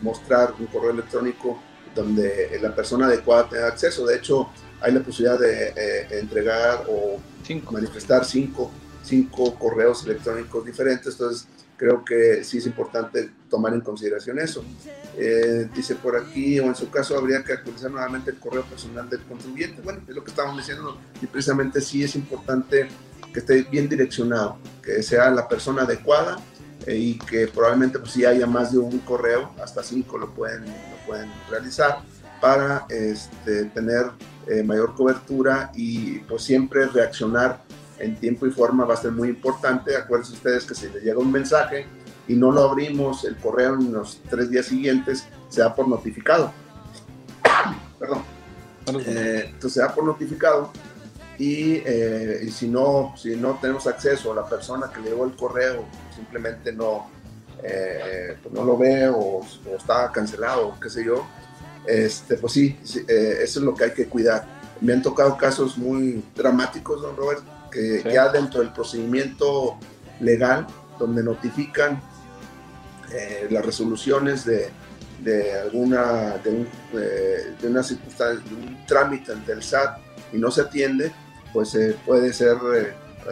mostrar 0.00 0.54
un 0.58 0.66
correo 0.66 0.90
electrónico 0.90 1.62
donde 1.94 2.58
la 2.60 2.74
persona 2.74 3.06
adecuada 3.06 3.48
tenga 3.48 3.68
acceso. 3.68 4.04
De 4.04 4.16
hecho, 4.16 4.50
hay 4.80 4.92
la 4.92 5.00
posibilidad 5.00 5.38
de 5.38 5.68
eh, 5.76 6.06
entregar 6.18 6.84
o 6.88 7.18
cinco. 7.42 7.72
manifestar 7.72 8.24
cinco, 8.24 8.70
cinco 9.02 9.54
correos 9.54 10.04
electrónicos 10.04 10.64
diferentes. 10.64 11.12
Entonces, 11.12 11.46
creo 11.76 12.04
que 12.04 12.42
sí 12.44 12.58
es 12.58 12.66
importante 12.66 13.30
tomar 13.50 13.74
en 13.74 13.80
consideración 13.80 14.38
eso. 14.38 14.64
Eh, 15.16 15.68
dice 15.74 15.94
por 15.94 16.16
aquí, 16.16 16.58
o 16.60 16.64
en 16.64 16.74
su 16.74 16.90
caso, 16.90 17.16
habría 17.16 17.42
que 17.42 17.52
actualizar 17.52 17.90
nuevamente 17.90 18.30
el 18.30 18.38
correo 18.38 18.64
personal 18.64 19.08
del 19.08 19.22
contribuyente. 19.22 19.82
Bueno, 19.82 20.00
es 20.06 20.14
lo 20.14 20.24
que 20.24 20.30
estábamos 20.30 20.58
diciendo, 20.58 20.98
y 21.20 21.26
precisamente 21.26 21.80
sí 21.80 22.02
es 22.02 22.14
importante 22.16 22.88
que 23.32 23.40
esté 23.40 23.62
bien 23.62 23.88
direccionado, 23.88 24.58
que 24.82 25.02
sea 25.02 25.30
la 25.30 25.46
persona 25.48 25.82
adecuada 25.82 26.38
eh, 26.86 26.96
y 26.96 27.18
que 27.18 27.46
probablemente 27.48 27.98
pues, 27.98 28.12
si 28.12 28.24
haya 28.24 28.46
más 28.46 28.72
de 28.72 28.78
un 28.78 28.98
correo, 29.00 29.52
hasta 29.62 29.82
cinco 29.82 30.18
lo 30.18 30.34
pueden, 30.34 30.64
lo 30.64 31.06
pueden 31.06 31.30
realizar 31.50 32.00
para 32.40 32.86
este, 32.88 33.66
tener 33.66 34.06
eh, 34.46 34.62
mayor 34.62 34.94
cobertura 34.94 35.70
y 35.74 36.20
pues 36.20 36.42
siempre 36.42 36.86
reaccionar 36.86 37.62
en 37.98 38.16
tiempo 38.16 38.46
y 38.46 38.50
forma 38.50 38.84
va 38.84 38.94
a 38.94 38.96
ser 38.96 39.12
muy 39.12 39.28
importante. 39.28 39.96
Acuérdense 39.96 40.34
ustedes 40.34 40.64
que 40.64 40.74
si 40.74 40.88
les 40.88 41.02
llega 41.02 41.18
un 41.18 41.32
mensaje 41.32 41.86
y 42.28 42.34
no 42.34 42.50
lo 42.50 42.70
abrimos 42.70 43.24
el 43.24 43.36
correo 43.36 43.74
en 43.74 43.92
los 43.92 44.20
tres 44.28 44.50
días 44.50 44.66
siguientes, 44.66 45.26
se 45.48 45.60
da 45.60 45.74
por 45.74 45.88
notificado. 45.88 46.52
Perdón. 47.98 48.22
Eh, 49.04 49.46
entonces 49.46 49.72
se 49.72 49.80
da 49.80 49.92
por 49.92 50.04
notificado 50.04 50.70
y, 51.38 51.82
eh, 51.84 52.40
y, 52.44 52.50
si, 52.50 52.68
no, 52.68 53.14
si 53.16 53.34
no 53.36 53.58
tenemos 53.60 53.86
acceso 53.86 54.32
a 54.32 54.36
la 54.36 54.46
persona 54.46 54.90
que 54.92 55.00
le 55.00 55.10
llegó 55.10 55.24
el 55.24 55.34
correo, 55.34 55.84
simplemente 56.14 56.72
no, 56.72 57.10
eh, 57.62 58.36
pues 58.42 58.54
no 58.54 58.64
lo 58.64 58.78
ve 58.78 59.08
o, 59.08 59.16
o, 59.18 59.76
está 59.76 60.10
cancelado 60.12 60.74
qué 60.80 60.88
sé 60.88 61.04
yo, 61.04 61.26
este, 61.86 62.36
pues 62.36 62.52
sí, 62.52 62.78
sí 62.82 63.00
eh, 63.08 63.38
eso 63.42 63.60
es 63.60 63.64
lo 63.64 63.74
que 63.74 63.84
hay 63.84 63.92
que 63.92 64.06
cuidar. 64.06 64.46
Me 64.80 64.92
han 64.92 65.02
tocado 65.02 65.36
casos 65.36 65.78
muy 65.78 66.22
dramáticos, 66.34 67.00
don 67.00 67.16
Robert, 67.16 67.42
que 67.70 68.02
sí. 68.02 68.08
ya 68.12 68.28
dentro 68.28 68.60
del 68.60 68.72
procedimiento 68.72 69.78
legal, 70.20 70.66
donde 70.98 71.22
notifican 71.22 72.02
eh, 73.12 73.46
las 73.50 73.64
resoluciones 73.64 74.44
de, 74.44 74.68
de 75.22 75.58
alguna, 75.60 76.38
de, 76.38 76.50
un, 76.50 76.68
de 76.92 77.68
una 77.68 77.82
circunstancia, 77.82 78.44
de 78.48 78.54
un 78.54 78.86
trámite 78.86 79.32
ante 79.32 79.52
el 79.52 79.62
SAT 79.62 79.98
y 80.32 80.38
no 80.38 80.50
se 80.50 80.62
atiende, 80.62 81.12
pues 81.52 81.74
eh, 81.74 81.96
puede 82.04 82.32
ser 82.32 82.56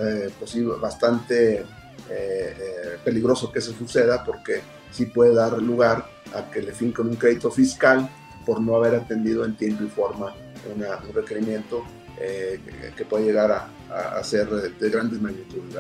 eh, 0.01 0.31
posible, 0.39 0.75
bastante 0.81 1.65
eh, 2.11 2.99
peligroso 3.05 3.53
que 3.53 3.59
eso 3.59 3.73
suceda 3.73 4.25
porque 4.25 4.63
sí 4.91 5.07
puede 5.07 5.35
dar 5.35 5.61
lugar 5.61 6.07
a 6.35 6.51
que 6.51 6.63
le 6.63 6.73
finquen 6.73 7.09
un 7.09 7.17
crédito 7.17 7.51
fiscal 7.51 8.09
por 8.45 8.61
no 8.61 8.77
haber 8.77 8.95
atendido 8.95 9.45
en 9.45 9.57
tiempo 9.57 9.85
y 9.85 9.89
forma 9.89 10.35
una, 10.75 10.99
un 10.99 11.15
requerimiento 11.15 11.85
que, 12.17 12.93
que, 12.97 13.05
puede 13.05 13.25
llegar 13.25 13.51
a, 13.51 14.19
a 14.19 14.23
ser 14.25 14.49
de, 14.49 14.71
de, 14.71 14.91
grandes 14.91 15.21
magnitudes. 15.21 15.77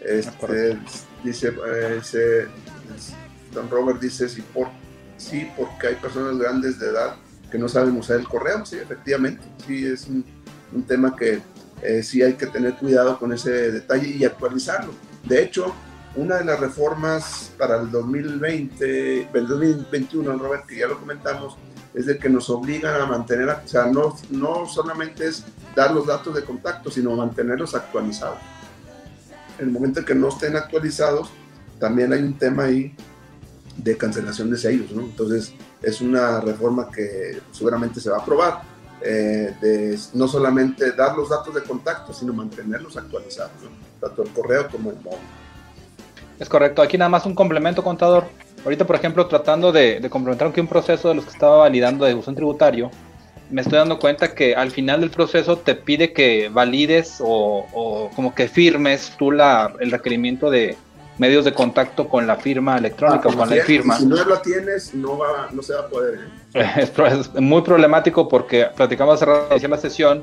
Este, 0.00 0.78
dice, 1.22 1.52
dice, 1.94 2.46
Don 3.52 3.68
Robert 3.70 4.00
dice, 4.00 4.28
sí, 4.28 4.42
por, 4.54 4.68
sí, 5.16 5.48
porque 5.56 5.88
hay 5.88 5.94
personas 5.96 6.38
grandes 6.38 6.78
de 6.78 6.88
edad 6.88 7.16
que 7.50 7.58
no 7.58 7.68
saben 7.68 7.96
usar 7.96 8.18
el 8.18 8.28
correo, 8.28 8.64
sí, 8.64 8.76
efectivamente, 8.76 9.42
sí, 9.66 9.86
es 9.86 10.06
un, 10.06 10.24
un 10.72 10.82
tema 10.84 11.14
que 11.16 11.40
eh, 11.82 12.02
sí 12.02 12.22
hay 12.22 12.34
que 12.34 12.46
tener 12.46 12.74
cuidado 12.74 13.18
con 13.18 13.32
ese 13.32 13.72
detalle 13.72 14.08
y 14.08 14.24
actualizarlo. 14.24 14.92
De 15.24 15.42
hecho, 15.42 15.74
una 16.16 16.38
de 16.38 16.44
las 16.44 16.58
reformas 16.58 17.52
para 17.56 17.80
el 17.80 17.90
2020, 17.90 19.28
el 19.32 19.46
2021, 19.46 20.36
Robert, 20.36 20.66
que 20.66 20.76
ya 20.76 20.86
lo 20.86 20.98
comentamos, 20.98 21.56
es 21.98 22.06
de 22.06 22.16
que 22.16 22.28
nos 22.28 22.48
obligan 22.48 23.00
a 23.00 23.06
mantener, 23.06 23.48
o 23.48 23.66
sea, 23.66 23.86
no, 23.86 24.14
no 24.30 24.66
solamente 24.66 25.26
es 25.26 25.44
dar 25.74 25.90
los 25.90 26.06
datos 26.06 26.32
de 26.32 26.44
contacto, 26.44 26.92
sino 26.92 27.16
mantenerlos 27.16 27.74
actualizados. 27.74 28.38
En 29.58 29.66
el 29.66 29.72
momento 29.72 29.98
en 29.98 30.06
que 30.06 30.14
no 30.14 30.28
estén 30.28 30.54
actualizados, 30.54 31.28
también 31.80 32.12
hay 32.12 32.22
un 32.22 32.38
tema 32.38 32.64
ahí 32.64 32.94
de 33.76 33.96
cancelación 33.96 34.48
de 34.48 34.58
sellos, 34.58 34.92
¿no? 34.92 35.02
Entonces, 35.02 35.52
es 35.82 36.00
una 36.00 36.40
reforma 36.40 36.88
que 36.88 37.40
seguramente 37.50 38.00
se 38.00 38.10
va 38.10 38.18
a 38.18 38.20
aprobar, 38.20 38.62
eh, 39.02 39.56
de 39.60 39.98
no 40.14 40.28
solamente 40.28 40.92
dar 40.92 41.16
los 41.16 41.28
datos 41.28 41.52
de 41.52 41.64
contacto, 41.64 42.12
sino 42.12 42.32
mantenerlos 42.32 42.96
actualizados, 42.96 43.50
tanto 44.00 44.22
el 44.22 44.30
correo 44.30 44.68
como 44.68 44.90
el 44.90 44.96
móvil. 45.00 45.18
Es 46.38 46.48
correcto, 46.48 46.80
aquí 46.80 46.96
nada 46.96 47.08
más 47.08 47.26
un 47.26 47.34
complemento, 47.34 47.82
contador. 47.82 48.26
Ahorita, 48.64 48.86
por 48.86 48.96
ejemplo, 48.96 49.26
tratando 49.26 49.72
de, 49.72 50.06
complementar 50.10 50.52
un 50.56 50.66
proceso 50.66 51.08
de 51.08 51.14
los 51.14 51.24
que 51.24 51.30
estaba 51.30 51.58
validando 51.58 52.04
de 52.04 52.14
uso 52.14 52.32
tributario, 52.32 52.90
me 53.50 53.62
estoy 53.62 53.78
dando 53.78 53.98
cuenta 53.98 54.34
que 54.34 54.54
al 54.54 54.70
final 54.70 55.00
del 55.00 55.10
proceso 55.10 55.58
te 55.58 55.74
pide 55.74 56.12
que 56.12 56.50
valides 56.50 57.18
o, 57.20 58.10
como 58.14 58.34
que 58.34 58.48
firmes 58.48 59.12
tú 59.18 59.30
la, 59.30 59.72
el 59.80 59.90
requerimiento 59.90 60.50
de 60.50 60.76
medios 61.16 61.44
de 61.44 61.52
contacto 61.52 62.08
con 62.08 62.26
la 62.26 62.36
firma 62.36 62.78
electrónica 62.78 63.28
o 63.28 63.32
ah, 63.32 63.36
con 63.36 63.50
la 63.50 63.64
firma. 63.64 63.98
Si 63.98 64.06
no 64.06 64.16
la 64.24 64.40
tienes, 64.40 64.94
no, 64.94 65.18
va, 65.18 65.48
no 65.50 65.62
se 65.62 65.74
va 65.74 65.80
a 65.80 65.86
poder. 65.88 66.20
¿eh? 66.54 66.88
Es, 67.10 67.34
muy 67.34 67.62
problemático 67.62 68.28
porque 68.28 68.68
platicamos 68.76 69.22
hace 69.22 69.68
la 69.68 69.76
sesión 69.78 70.22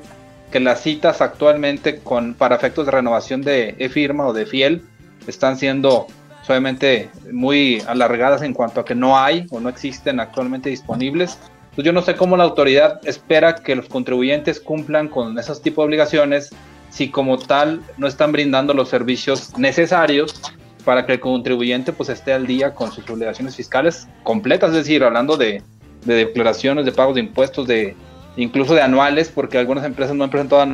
que 0.51 0.59
las 0.59 0.81
citas 0.81 1.21
actualmente 1.21 1.99
con, 1.99 2.33
para 2.33 2.55
efectos 2.55 2.85
de 2.85 2.91
renovación 2.91 3.41
de 3.41 3.75
e-firma 3.79 4.27
o 4.27 4.33
de 4.33 4.45
fiel 4.45 4.83
están 5.27 5.57
siendo 5.57 6.07
obviamente 6.49 7.09
muy 7.31 7.81
alargadas 7.87 8.41
en 8.41 8.53
cuanto 8.53 8.81
a 8.81 8.85
que 8.85 8.95
no 8.95 9.17
hay 9.17 9.45
o 9.49 9.59
no 9.59 9.69
existen 9.69 10.19
actualmente 10.19 10.69
disponibles. 10.69 11.37
Pues 11.75 11.85
yo 11.85 11.91
no 11.91 12.01
sé 12.01 12.15
cómo 12.15 12.37
la 12.37 12.43
autoridad 12.45 13.01
espera 13.05 13.55
que 13.55 13.75
los 13.75 13.87
contribuyentes 13.87 14.59
cumplan 14.59 15.09
con 15.09 15.37
esos 15.37 15.61
tipos 15.61 15.83
de 15.83 15.87
obligaciones 15.87 16.49
si 16.89 17.09
como 17.09 17.37
tal 17.37 17.81
no 17.97 18.07
están 18.07 18.31
brindando 18.31 18.73
los 18.73 18.87
servicios 18.87 19.57
necesarios 19.57 20.41
para 20.85 21.05
que 21.05 21.13
el 21.13 21.19
contribuyente 21.19 21.91
pues 21.91 22.09
esté 22.09 22.31
al 22.31 22.47
día 22.47 22.73
con 22.73 22.91
sus 22.91 23.09
obligaciones 23.09 23.55
fiscales 23.55 24.07
completas, 24.23 24.69
es 24.69 24.77
decir, 24.77 25.03
hablando 25.03 25.35
de, 25.35 25.61
de 26.05 26.13
declaraciones, 26.13 26.85
de 26.85 26.91
pagos 26.91 27.15
de 27.15 27.21
impuestos, 27.21 27.67
de 27.67 27.95
incluso 28.37 28.75
de 28.75 28.81
anuales, 28.81 29.29
porque 29.33 29.57
algunas 29.57 29.83
empresas 29.83 30.15
no 30.15 30.23
han 30.23 30.29
presentado 30.29 30.65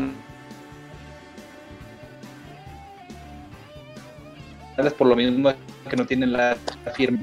por 4.90 5.08
lo 5.08 5.16
mismo 5.16 5.54
que 5.90 5.96
no 5.96 6.06
tienen 6.06 6.34
la, 6.34 6.58
firma. 6.96 7.20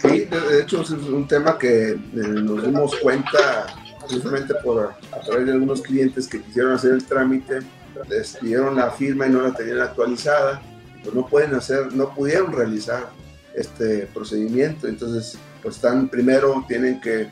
Sí, 0.00 0.24
de 0.24 0.60
hecho 0.60 0.82
es 0.82 0.90
un 0.90 1.28
tema 1.28 1.56
que 1.58 1.90
eh, 1.90 1.98
nos 2.14 2.64
dimos 2.64 2.96
cuenta 2.96 3.66
justamente 4.00 4.54
por 4.56 4.94
a 5.12 5.20
través 5.20 5.46
de 5.46 5.52
algunos 5.52 5.80
clientes 5.80 6.26
que 6.26 6.42
quisieron 6.42 6.72
hacer 6.72 6.92
el 6.92 7.04
trámite, 7.04 7.60
les 8.08 8.36
pidieron 8.36 8.74
la 8.74 8.90
firma 8.90 9.26
y 9.26 9.30
no 9.30 9.42
la 9.42 9.54
tenían 9.54 9.80
actualizada, 9.80 10.60
pues 11.02 11.14
no 11.14 11.26
pueden 11.26 11.54
hacer, 11.54 11.92
no 11.94 12.14
pudieron 12.14 12.52
realizar 12.52 13.10
este 13.54 14.08
procedimiento, 14.12 14.88
entonces 14.88 15.38
pues 15.62 15.76
están 15.76 16.08
primero 16.08 16.64
tienen 16.66 17.00
que 17.00 17.22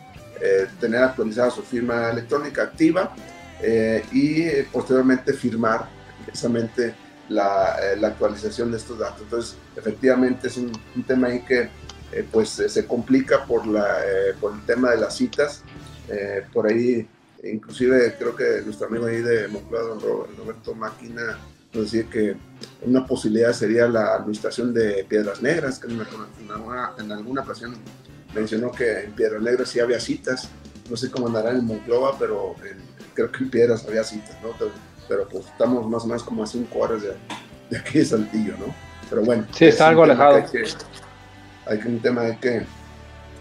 eh, 0.41 0.67
tener 0.79 1.03
actualizada 1.03 1.51
su 1.51 1.63
firma 1.63 2.11
electrónica 2.11 2.63
activa 2.63 3.15
eh, 3.63 4.05
y 4.13 4.63
posteriormente 4.73 5.33
firmar 5.33 5.89
precisamente 6.25 6.95
eh, 7.31 7.97
la, 7.97 8.09
actualización 8.09 8.73
de 8.73 8.79
estos 8.79 8.99
datos. 8.99 9.23
Entonces, 9.23 9.57
efectivamente 9.77 10.49
es 10.49 10.57
un, 10.57 10.73
tema 11.07 11.29
ahí 11.29 11.43
que 11.43 11.69
eh, 12.13 12.27
pues 12.31 12.49
se 12.49 12.87
complica 12.87 13.47
por, 13.47 13.67
la, 13.67 14.01
eh, 14.05 14.35
por 14.41 14.53
el 14.53 14.61
tema 14.67 14.91
de 14.91 14.99
las 14.99 15.17
citas. 15.17 15.63
por 16.53 16.67
ahí, 16.67 17.07
inclusive 17.45 18.17
creo 18.19 18.35
que 18.35 18.63
nuestro 18.65 18.89
amigo 18.89 19.07
ahí 19.07 19.23
de 19.23 19.47
Moncloa, 19.47 19.83
don 19.83 20.01
Roberto 20.01 20.75
Máquina, 20.75 21.39
nos 21.73 21.85
decía 21.85 22.11
que 22.11 22.37
una 22.83 23.07
posibilidad 23.07 23.53
sería 23.53 23.87
la 23.87 24.17
administración 24.17 24.75
de 24.75 25.05
Piedras 25.09 25.41
Negras, 25.41 25.79
que 25.79 25.87
en, 25.87 26.01
alguna, 26.51 26.93
en 26.99 27.13
alguna 27.13 27.43
ocasión 27.43 27.77
mencionó 28.35 28.73
que 28.73 29.05
en 29.05 29.13
Piedras 29.13 29.41
Negras 29.41 29.69
sí 29.69 29.79
había 29.79 30.01
citas. 30.01 30.49
No 30.91 30.97
sé 30.97 31.09
cómo 31.13 31.29
andará 31.29 31.53
en 31.53 31.65
Monclova, 31.65 32.19
pero 32.19 32.57
creo 33.15 33.31
que 33.31 33.45
en 33.45 33.51
Piedras 33.51 33.87
había 33.87 34.03
citas, 34.03 34.37
¿no? 34.43 34.49
Pero 35.11 35.27
pues 35.29 35.47
estamos 35.47 35.87
más 35.89 36.05
o 36.05 36.07
menos 36.07 36.23
como 36.23 36.45
a 36.45 36.47
cinco 36.47 36.79
horas 36.79 37.03
de, 37.03 37.77
aquí 37.77 37.99
de 37.99 38.05
Saltillo, 38.05 38.53
¿no? 38.59 38.73
Pero 39.11 39.23
bueno. 39.23 39.45
Sí, 39.51 39.65
está 39.65 39.89
algo 39.89 40.05
alejado. 40.05 40.37
Hay, 41.67 41.79
que, 41.81 41.89
un 41.89 41.99
tema 41.99 42.23
hay 42.23 42.37
que, 42.37 42.63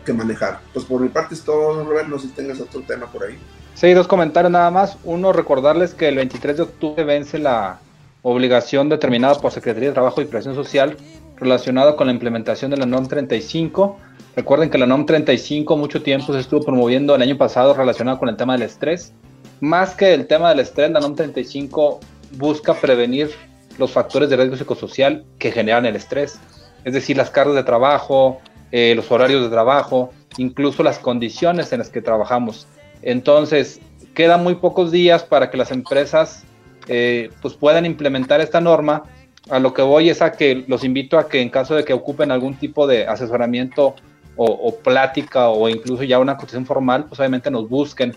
que, 0.03 0.12
manejar. 0.12 0.62
Pues 0.73 0.84
por 0.86 0.99
mi 0.99 1.10
parte 1.10 1.36
es 1.36 1.43
todo, 1.43 1.84
Roberto, 1.84 2.10
no 2.10 2.17
sé 2.17 2.27
si 2.27 2.34
tengas 2.34 2.60
otro 2.60 2.82
tema 2.82 3.05
por 3.05 3.23
ahí. 3.23 3.38
Sí, 3.75 3.93
dos 3.93 4.08
comentarios 4.08 4.51
nada 4.51 4.71
más. 4.71 4.97
Uno, 5.03 5.32
recordarles 5.32 5.93
que 5.93 6.08
el 6.08 6.15
23 6.15 6.58
de 6.58 6.63
octubre 6.63 7.03
vence 7.03 7.38
la 7.38 7.79
obligación 8.23 8.89
determinada 8.89 9.36
por 9.36 9.51
Secretaría 9.51 9.89
de 9.89 9.93
Trabajo 9.93 10.21
y 10.21 10.25
Presión 10.25 10.55
Social 10.55 10.97
relacionada 11.38 11.95
con 11.95 12.08
la 12.08 12.13
implementación 12.13 12.71
de 12.71 12.77
la 12.77 12.88
NOM 12.88 13.08
35. 13.08 13.95
Recuerden 14.36 14.71
que 14.71 14.79
la 14.79 14.88
NOM 14.88 15.05
35 15.05 15.77
mucho 15.77 16.01
tiempo 16.01 16.34
se 16.34 16.39
estuvo 16.39 16.63
promoviendo 16.63 17.13
el 17.13 17.21
año 17.21 17.38
pasado 17.38 17.75
relacionado 17.75 18.17
con 18.17 18.27
el 18.27 18.38
tema 18.38 18.53
del 18.53 18.63
estrés 18.63 19.13
más 19.61 19.95
que 19.95 20.13
el 20.13 20.27
tema 20.27 20.49
del 20.49 20.59
estrés, 20.59 20.91
la 20.91 20.99
NOM 20.99 21.15
35 21.15 21.99
busca 22.31 22.73
prevenir 22.73 23.29
los 23.77 23.91
factores 23.91 24.29
de 24.29 24.37
riesgo 24.37 24.55
psicosocial 24.55 25.25
que 25.37 25.51
generan 25.51 25.85
el 25.85 25.95
estrés, 25.95 26.39
es 26.83 26.93
decir, 26.93 27.17
las 27.17 27.29
cargas 27.29 27.55
de 27.55 27.63
trabajo, 27.63 28.39
eh, 28.71 28.93
los 28.95 29.11
horarios 29.11 29.43
de 29.43 29.49
trabajo, 29.49 30.11
incluso 30.37 30.83
las 30.83 30.99
condiciones 30.99 31.73
en 31.73 31.79
las 31.79 31.89
que 31.89 32.01
trabajamos. 32.01 32.67
Entonces, 33.01 33.79
quedan 34.13 34.43
muy 34.43 34.55
pocos 34.55 34.91
días 34.91 35.23
para 35.23 35.49
que 35.49 35.57
las 35.57 35.71
empresas 35.71 36.43
eh, 36.87 37.29
pues 37.41 37.53
puedan 37.53 37.85
implementar 37.85 38.41
esta 38.41 38.61
norma. 38.61 39.03
A 39.49 39.59
lo 39.59 39.73
que 39.73 39.81
voy 39.81 40.09
es 40.09 40.21
a 40.21 40.33
que 40.33 40.65
los 40.67 40.83
invito 40.83 41.17
a 41.17 41.27
que 41.27 41.41
en 41.41 41.49
caso 41.49 41.75
de 41.75 41.83
que 41.83 41.93
ocupen 41.93 42.31
algún 42.31 42.55
tipo 42.55 42.85
de 42.85 43.07
asesoramiento 43.07 43.95
o, 44.35 44.45
o 44.45 44.75
plática 44.75 45.49
o 45.49 45.67
incluso 45.69 46.03
ya 46.03 46.19
una 46.19 46.37
cotización 46.37 46.65
formal, 46.65 47.05
pues 47.05 47.19
obviamente 47.19 47.49
nos 47.49 47.67
busquen 47.67 48.13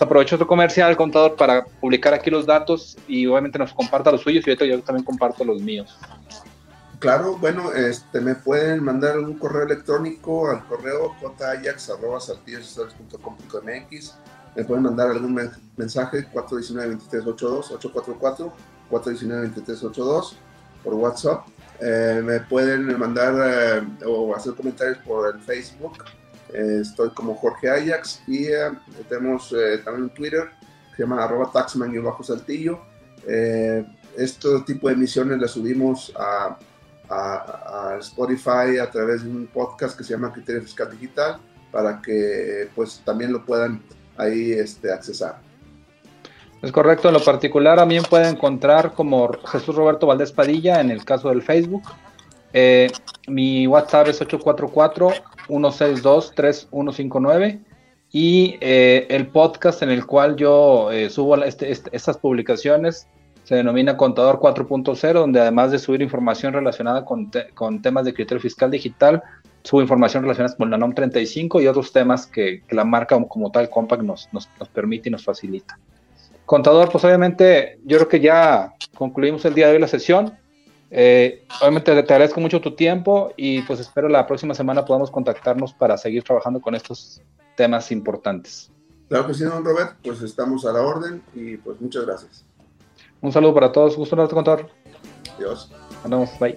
aprovecho 0.00 0.38
tu 0.38 0.46
comercial, 0.46 0.96
contador, 0.96 1.34
para 1.36 1.64
publicar 1.64 2.14
aquí 2.14 2.30
los 2.30 2.46
datos 2.46 2.96
y 3.08 3.26
obviamente 3.26 3.58
nos 3.58 3.72
comparta 3.72 4.12
los 4.12 4.22
suyos 4.22 4.46
y 4.46 4.68
yo 4.68 4.80
también 4.82 5.04
comparto 5.04 5.44
los 5.44 5.60
míos. 5.60 5.98
Claro, 6.98 7.36
bueno, 7.36 7.72
este, 7.72 8.20
me 8.20 8.34
pueden 8.34 8.82
mandar 8.82 9.18
un 9.18 9.38
correo 9.38 9.64
electrónico 9.64 10.50
al 10.50 10.66
correo 10.66 11.14
jayax.com.mx. 11.38 14.14
Me 14.56 14.64
pueden 14.64 14.84
mandar 14.84 15.10
algún 15.10 15.38
mensaje 15.76 16.26
419-2382, 16.32 18.52
844-419-2382 18.90 20.32
por 20.82 20.94
WhatsApp. 20.94 21.46
Eh, 21.80 22.22
me 22.24 22.40
pueden 22.40 22.98
mandar 22.98 23.34
eh, 23.44 23.82
o 24.06 24.34
hacer 24.34 24.54
comentarios 24.54 24.96
por 24.98 25.34
el 25.34 25.40
Facebook 25.42 25.98
eh, 26.52 26.78
estoy 26.82 27.10
como 27.10 27.34
Jorge 27.34 27.68
Ajax 27.68 28.22
y 28.26 28.46
eh, 28.46 28.70
tenemos 29.08 29.52
eh, 29.52 29.78
también 29.84 30.04
un 30.04 30.10
Twitter 30.10 30.44
que 30.90 30.96
se 30.96 31.02
llama 31.02 31.24
arroba 31.24 31.50
taxman-saltillo. 31.52 32.78
este 34.16 34.48
tipo 34.66 34.88
de 34.88 34.94
emisiones 34.94 35.38
las 35.38 35.50
subimos 35.50 36.12
a, 36.16 36.58
Spotify 38.00 38.78
a 38.82 38.90
través 38.90 39.22
de 39.22 39.30
un 39.30 39.46
podcast 39.46 39.96
que 39.96 40.02
se 40.02 40.14
llama 40.14 40.32
Criterio 40.32 40.60
Fiscal 40.60 40.90
Digital 40.90 41.38
para 41.70 42.02
que 42.02 42.68
pues 42.74 43.00
también 43.04 43.32
lo 43.32 43.44
puedan 43.44 43.80
ahí 44.16 44.50
este, 44.52 44.92
accesar. 44.92 45.38
Es 46.62 46.72
correcto, 46.72 47.06
en 47.06 47.14
lo 47.14 47.22
particular 47.22 47.78
también 47.78 48.02
pueden 48.02 48.34
encontrar 48.34 48.92
como 48.92 49.30
Jesús 49.46 49.76
Roberto 49.76 50.08
Valdés 50.08 50.32
Padilla 50.32 50.80
en 50.80 50.90
el 50.90 51.04
caso 51.04 51.28
del 51.28 51.42
Facebook. 51.42 51.84
mi 53.28 53.68
WhatsApp 53.68 54.08
es 54.08 54.20
844 54.20 55.12
162-3159 55.48 57.60
y 58.12 58.56
eh, 58.60 59.06
el 59.10 59.26
podcast 59.28 59.82
en 59.82 59.90
el 59.90 60.06
cual 60.06 60.36
yo 60.36 60.92
eh, 60.92 61.10
subo 61.10 61.42
este, 61.42 61.70
este, 61.70 61.90
estas 61.92 62.16
publicaciones 62.18 63.08
se 63.46 63.54
denomina 63.54 63.96
Contador 63.96 64.40
4.0, 64.40 65.12
donde 65.12 65.38
además 65.38 65.70
de 65.70 65.78
subir 65.78 66.02
información 66.02 66.52
relacionada 66.52 67.04
con, 67.04 67.30
temas 67.80 68.04
de 68.04 68.12
criterio 68.12 68.40
fiscal 68.40 68.72
digital, 68.72 69.22
subo 69.62 69.80
información 69.80 70.24
relacionada 70.24 70.56
con 70.56 70.68
la 70.68 70.76
NOM 70.76 70.92
35 70.92 71.60
y 71.60 71.68
otros 71.68 71.92
temas 71.92 72.26
que, 72.26 72.64
la 72.70 72.84
marca 72.84 73.16
como 73.28 73.52
tal 73.52 73.70
Compact 73.70 74.02
nos, 74.02 74.28
nos, 74.32 74.48
nos, 74.58 74.68
permite 74.68 75.10
y 75.10 75.12
nos 75.12 75.24
facilita. 75.24 75.78
Contador, 76.44 76.90
pues 76.90 77.04
obviamente 77.04 77.78
yo 77.84 77.98
creo 77.98 78.08
que 78.08 78.18
ya 78.18 78.74
concluimos 78.96 79.44
el 79.44 79.54
día 79.54 79.68
de 79.68 79.74
hoy 79.74 79.78
la 79.78 79.86
sesión. 79.86 80.36
Eh, 80.90 81.44
obviamente 81.60 82.02
te 82.02 82.12
agradezco 82.12 82.40
mucho 82.40 82.60
tu 82.60 82.74
tiempo 82.74 83.32
y 83.36 83.62
pues 83.62 83.80
espero 83.80 84.08
la 84.08 84.26
próxima 84.26 84.54
semana 84.54 84.84
podamos 84.84 85.10
contactarnos 85.10 85.74
para 85.74 85.98
seguir 85.98 86.22
trabajando 86.22 86.60
con 86.60 86.74
estos 86.74 87.20
temas 87.56 87.90
importantes. 87.90 88.70
Claro 89.08 89.26
que 89.26 89.34
sí, 89.34 89.44
don 89.44 89.64
Robert, 89.64 89.96
pues 90.02 90.20
estamos 90.22 90.64
a 90.66 90.72
la 90.72 90.82
orden 90.82 91.22
y 91.34 91.56
pues 91.56 91.80
muchas 91.80 92.04
gracias. 92.06 92.44
Un 93.20 93.32
saludo 93.32 93.54
para 93.54 93.72
todos, 93.72 93.96
gusto 93.96 94.20
en 94.20 94.28
contar. 94.28 94.68
Adiós. 95.36 95.70
Nos 96.08 96.38
bye. 96.38 96.56